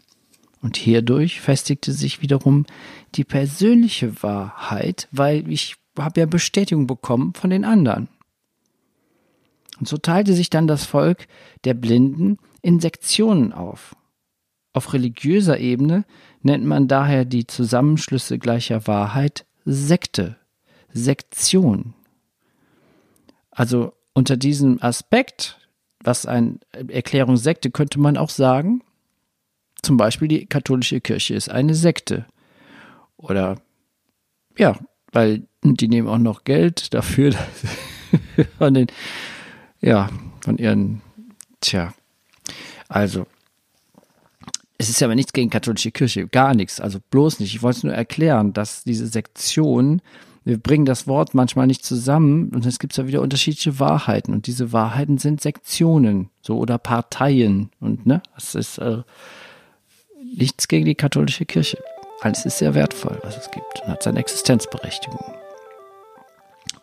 Und 0.61 0.75
hierdurch 0.75 1.39
festigte 1.39 1.93
sich 1.93 2.21
wiederum 2.21 2.65
die 3.15 3.23
persönliche 3.23 4.21
Wahrheit, 4.23 5.07
weil 5.11 5.49
ich 5.49 5.75
habe 5.97 6.19
ja 6.19 6.25
Bestätigung 6.25 6.87
bekommen 6.87 7.33
von 7.33 7.49
den 7.49 7.63
anderen. 7.63 8.09
Und 9.79 9.87
so 9.87 9.97
teilte 9.97 10.33
sich 10.33 10.49
dann 10.49 10.67
das 10.67 10.85
Volk 10.85 11.27
der 11.63 11.73
Blinden 11.73 12.37
in 12.61 12.81
Sektionen 12.81 13.53
auf. 13.53 13.95
Auf 14.73 14.93
religiöser 14.93 15.59
Ebene 15.59 16.03
nennt 16.41 16.65
man 16.65 16.87
daher 16.87 17.25
die 17.25 17.47
Zusammenschlüsse 17.47 18.39
gleicher 18.39 18.87
Wahrheit 18.87 19.45
Sekte, 19.65 20.37
Sektion. 20.91 21.93
Also 23.51 23.93
unter 24.13 24.37
diesem 24.37 24.81
Aspekt, 24.81 25.57
was 26.03 26.25
eine 26.25 26.59
Erklärung 26.87 27.37
Sekte, 27.37 27.71
könnte 27.71 27.99
man 27.99 28.17
auch 28.17 28.29
sagen, 28.29 28.81
zum 29.81 29.97
Beispiel 29.97 30.27
die 30.27 30.45
katholische 30.45 31.01
Kirche 31.01 31.35
ist 31.35 31.49
eine 31.49 31.75
Sekte. 31.75 32.25
Oder 33.17 33.61
ja, 34.57 34.77
weil 35.11 35.47
die 35.63 35.87
nehmen 35.87 36.07
auch 36.07 36.17
noch 36.17 36.43
Geld 36.43 36.93
dafür 36.93 37.33
von 38.57 38.73
den, 38.73 38.87
ja, 39.81 40.09
von 40.41 40.57
ihren, 40.57 41.01
tja, 41.61 41.93
also 42.87 43.27
es 44.79 44.89
ist 44.89 45.01
ja 45.01 45.07
aber 45.07 45.15
nichts 45.15 45.33
gegen 45.33 45.49
katholische 45.49 45.91
Kirche, 45.91 46.25
gar 46.27 46.55
nichts, 46.55 46.79
also 46.79 46.99
bloß 47.11 47.41
nicht. 47.41 47.53
Ich 47.53 47.61
wollte 47.61 47.79
es 47.79 47.83
nur 47.83 47.93
erklären, 47.93 48.53
dass 48.53 48.85
diese 48.85 49.07
Sektion, 49.07 50.01
wir 50.45 50.57
bringen 50.57 50.85
das 50.85 51.05
Wort 51.05 51.35
manchmal 51.35 51.67
nicht 51.67 51.85
zusammen 51.85 52.49
und 52.55 52.65
es 52.65 52.79
gibt 52.79 52.95
ja 52.95 53.05
wieder 53.05 53.21
unterschiedliche 53.21 53.77
Wahrheiten 53.77 54.33
und 54.33 54.47
diese 54.47 54.71
Wahrheiten 54.71 55.17
sind 55.17 55.41
Sektionen, 55.41 56.29
so 56.41 56.57
oder 56.57 56.77
Parteien 56.77 57.71
und 57.81 58.05
ne, 58.05 58.23
das 58.35 58.55
ist 58.55 58.77
äh, 58.77 59.03
nichts 60.33 60.69
gegen 60.69 60.85
die 60.85 60.95
katholische 60.95 61.45
Kirche. 61.45 61.77
Alles 62.21 62.45
ist 62.45 62.59
sehr 62.59 62.73
wertvoll, 62.73 63.19
was 63.21 63.35
es 63.35 63.51
gibt 63.51 63.81
und 63.83 63.89
hat 63.89 64.03
seine 64.03 64.19
Existenzberechtigung. 64.19 65.33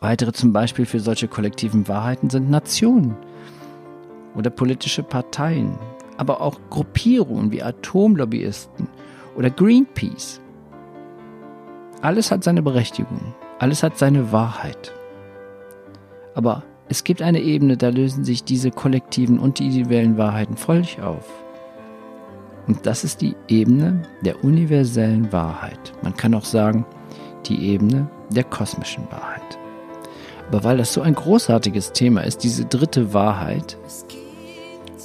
Weitere 0.00 0.32
zum 0.32 0.52
Beispiel 0.52 0.84
für 0.84 1.00
solche 1.00 1.28
kollektiven 1.28 1.88
Wahrheiten 1.88 2.28
sind 2.28 2.50
Nationen 2.50 3.16
oder 4.34 4.50
politische 4.50 5.02
Parteien, 5.02 5.78
aber 6.16 6.40
auch 6.40 6.58
Gruppierungen 6.70 7.50
wie 7.52 7.62
Atomlobbyisten 7.62 8.88
oder 9.36 9.50
Greenpeace. 9.50 10.40
Alles 12.02 12.30
hat 12.30 12.44
seine 12.44 12.62
Berechtigung, 12.62 13.34
alles 13.58 13.82
hat 13.82 13.98
seine 13.98 14.32
Wahrheit. 14.32 14.92
Aber 16.34 16.62
es 16.88 17.04
gibt 17.04 17.22
eine 17.22 17.40
Ebene, 17.40 17.76
da 17.76 17.88
lösen 17.88 18.24
sich 18.24 18.44
diese 18.44 18.70
kollektiven 18.70 19.38
und 19.38 19.60
individuellen 19.60 20.18
Wahrheiten 20.18 20.56
völlig 20.56 21.00
auf. 21.00 21.24
Und 22.66 22.84
das 22.84 23.04
ist 23.04 23.20
die 23.20 23.34
Ebene 23.48 24.02
der 24.22 24.44
universellen 24.44 25.32
Wahrheit. 25.32 25.92
Man 26.02 26.16
kann 26.16 26.34
auch 26.34 26.44
sagen, 26.44 26.84
die 27.46 27.70
Ebene 27.70 28.08
der 28.30 28.44
kosmischen 28.44 29.04
Wahrheit. 29.10 29.58
Aber 30.48 30.64
weil 30.64 30.76
das 30.76 30.92
so 30.92 31.00
ein 31.00 31.14
großartiges 31.14 31.92
Thema 31.92 32.22
ist, 32.22 32.44
diese 32.44 32.64
dritte 32.64 33.12
Wahrheit, 33.12 33.76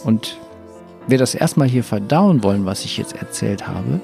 und 0.03 0.37
wir 1.07 1.17
das 1.17 1.35
erstmal 1.35 1.67
hier 1.67 1.83
verdauen 1.83 2.43
wollen, 2.43 2.65
was 2.65 2.85
ich 2.85 2.97
jetzt 2.97 3.15
erzählt 3.15 3.67
habe, 3.67 3.99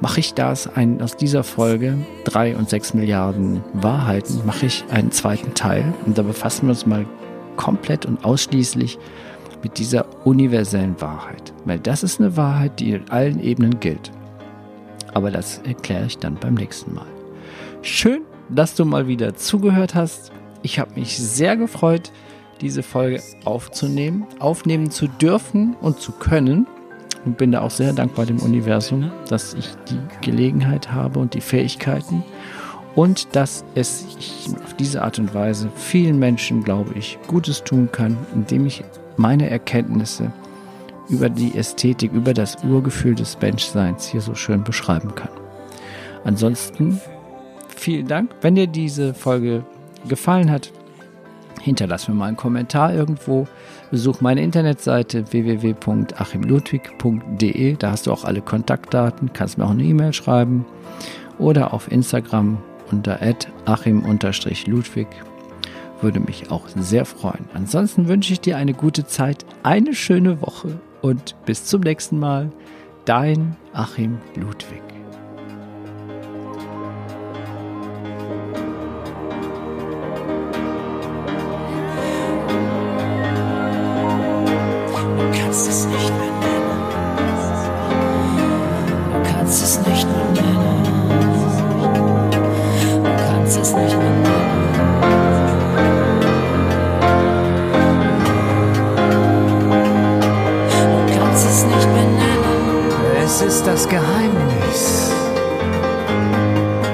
mache 0.00 0.20
ich 0.20 0.34
das 0.34 0.66
ein, 0.76 1.00
aus 1.00 1.16
dieser 1.16 1.44
Folge 1.44 1.96
drei 2.24 2.56
und 2.56 2.68
sechs 2.68 2.94
Milliarden 2.94 3.62
Wahrheiten, 3.72 4.44
mache 4.44 4.66
ich 4.66 4.84
einen 4.90 5.10
zweiten 5.10 5.54
Teil 5.54 5.94
und 6.04 6.18
da 6.18 6.22
befassen 6.22 6.66
wir 6.66 6.70
uns 6.70 6.86
mal 6.86 7.06
komplett 7.56 8.04
und 8.04 8.24
ausschließlich 8.24 8.98
mit 9.62 9.78
dieser 9.78 10.06
universellen 10.26 11.00
Wahrheit. 11.00 11.54
Weil 11.64 11.78
das 11.78 12.02
ist 12.02 12.20
eine 12.20 12.36
Wahrheit, 12.36 12.80
die 12.80 12.92
in 12.92 13.08
allen 13.10 13.40
Ebenen 13.40 13.80
gilt. 13.80 14.10
Aber 15.14 15.30
das 15.30 15.58
erkläre 15.64 16.06
ich 16.06 16.18
dann 16.18 16.34
beim 16.34 16.54
nächsten 16.54 16.92
Mal. 16.92 17.06
Schön, 17.80 18.22
dass 18.50 18.74
du 18.74 18.84
mal 18.84 19.06
wieder 19.06 19.34
zugehört 19.34 19.94
hast. 19.94 20.32
Ich 20.62 20.78
habe 20.78 20.94
mich 20.96 21.16
sehr 21.16 21.56
gefreut, 21.56 22.12
diese 22.64 22.82
Folge 22.82 23.22
aufzunehmen, 23.44 24.26
aufnehmen 24.40 24.90
zu 24.90 25.06
dürfen 25.06 25.76
und 25.80 26.00
zu 26.00 26.12
können. 26.12 26.66
Und 27.24 27.38
bin 27.38 27.52
da 27.52 27.60
auch 27.60 27.70
sehr 27.70 27.92
dankbar 27.92 28.26
dem 28.26 28.40
Universum, 28.40 29.10
dass 29.28 29.54
ich 29.54 29.68
die 29.88 29.98
Gelegenheit 30.20 30.92
habe 30.92 31.20
und 31.20 31.34
die 31.34 31.40
Fähigkeiten 31.40 32.22
und 32.94 33.34
dass 33.34 33.64
es 33.74 34.06
auf 34.62 34.74
diese 34.74 35.02
Art 35.02 35.18
und 35.18 35.34
Weise 35.34 35.70
vielen 35.74 36.18
Menschen, 36.18 36.62
glaube 36.62 36.92
ich, 36.94 37.18
Gutes 37.26 37.64
tun 37.64 37.88
kann, 37.90 38.16
indem 38.34 38.66
ich 38.66 38.84
meine 39.16 39.48
Erkenntnisse 39.48 40.32
über 41.08 41.28
die 41.28 41.56
Ästhetik, 41.56 42.12
über 42.12 42.34
das 42.34 42.62
Urgefühl 42.64 43.14
des 43.14 43.38
Menschseins 43.40 44.06
hier 44.06 44.20
so 44.20 44.34
schön 44.34 44.64
beschreiben 44.64 45.14
kann. 45.14 45.30
Ansonsten 46.24 47.00
vielen 47.74 48.06
Dank. 48.06 48.34
Wenn 48.42 48.54
dir 48.54 48.66
diese 48.66 49.14
Folge 49.14 49.64
gefallen 50.08 50.50
hat, 50.50 50.72
hinterlass 51.64 52.06
mir 52.08 52.14
mal 52.14 52.26
einen 52.26 52.36
Kommentar 52.36 52.92
irgendwo. 52.92 53.48
Besuch 53.90 54.20
meine 54.20 54.42
Internetseite 54.42 55.32
www.achimludwig.de. 55.32 57.76
Da 57.76 57.90
hast 57.90 58.06
du 58.06 58.12
auch 58.12 58.24
alle 58.24 58.42
Kontaktdaten, 58.42 59.32
kannst 59.32 59.56
mir 59.58 59.64
auch 59.64 59.70
eine 59.70 59.82
E-Mail 59.82 60.12
schreiben 60.12 60.66
oder 61.38 61.72
auf 61.72 61.90
Instagram 61.90 62.58
unter 62.90 63.18
achim-ludwig. 63.64 65.06
Würde 66.00 66.20
mich 66.20 66.50
auch 66.50 66.68
sehr 66.76 67.06
freuen. 67.06 67.46
Ansonsten 67.54 68.08
wünsche 68.08 68.34
ich 68.34 68.40
dir 68.40 68.58
eine 68.58 68.74
gute 68.74 69.06
Zeit, 69.06 69.46
eine 69.62 69.94
schöne 69.94 70.42
Woche 70.42 70.78
und 71.00 71.34
bis 71.46 71.64
zum 71.64 71.80
nächsten 71.80 72.18
Mal. 72.18 72.50
Dein 73.06 73.56
Achim 73.72 74.18
Ludwig. 74.36 74.83
Geheimnis, 103.88 105.10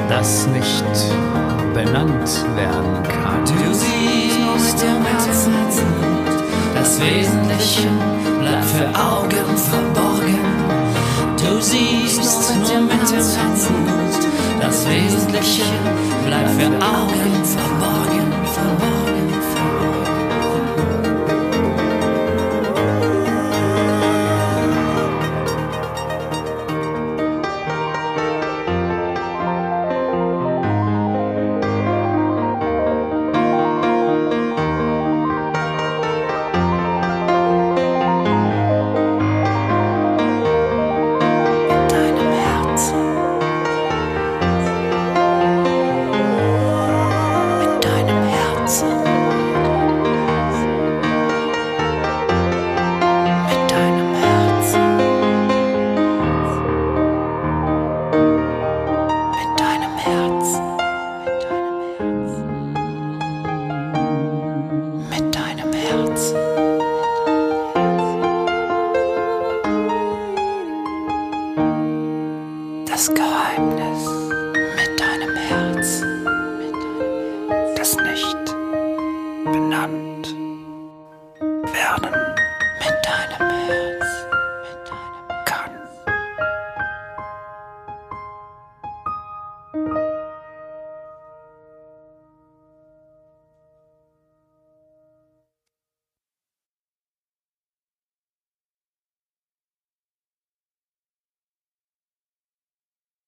das 0.08 0.46
nicht 0.48 0.84
benannt 1.74 2.44
werden 2.56 3.02
kann. 3.02 3.44
Du 3.44 3.74
siehst 3.74 4.82
im 4.82 5.04
Herzen, 5.04 5.52
das 6.74 7.00
Wesentliche 7.00 7.88
bleibt 8.40 8.64
für 8.64 8.88
Augen 8.98 9.56
verborgen. 9.56 9.89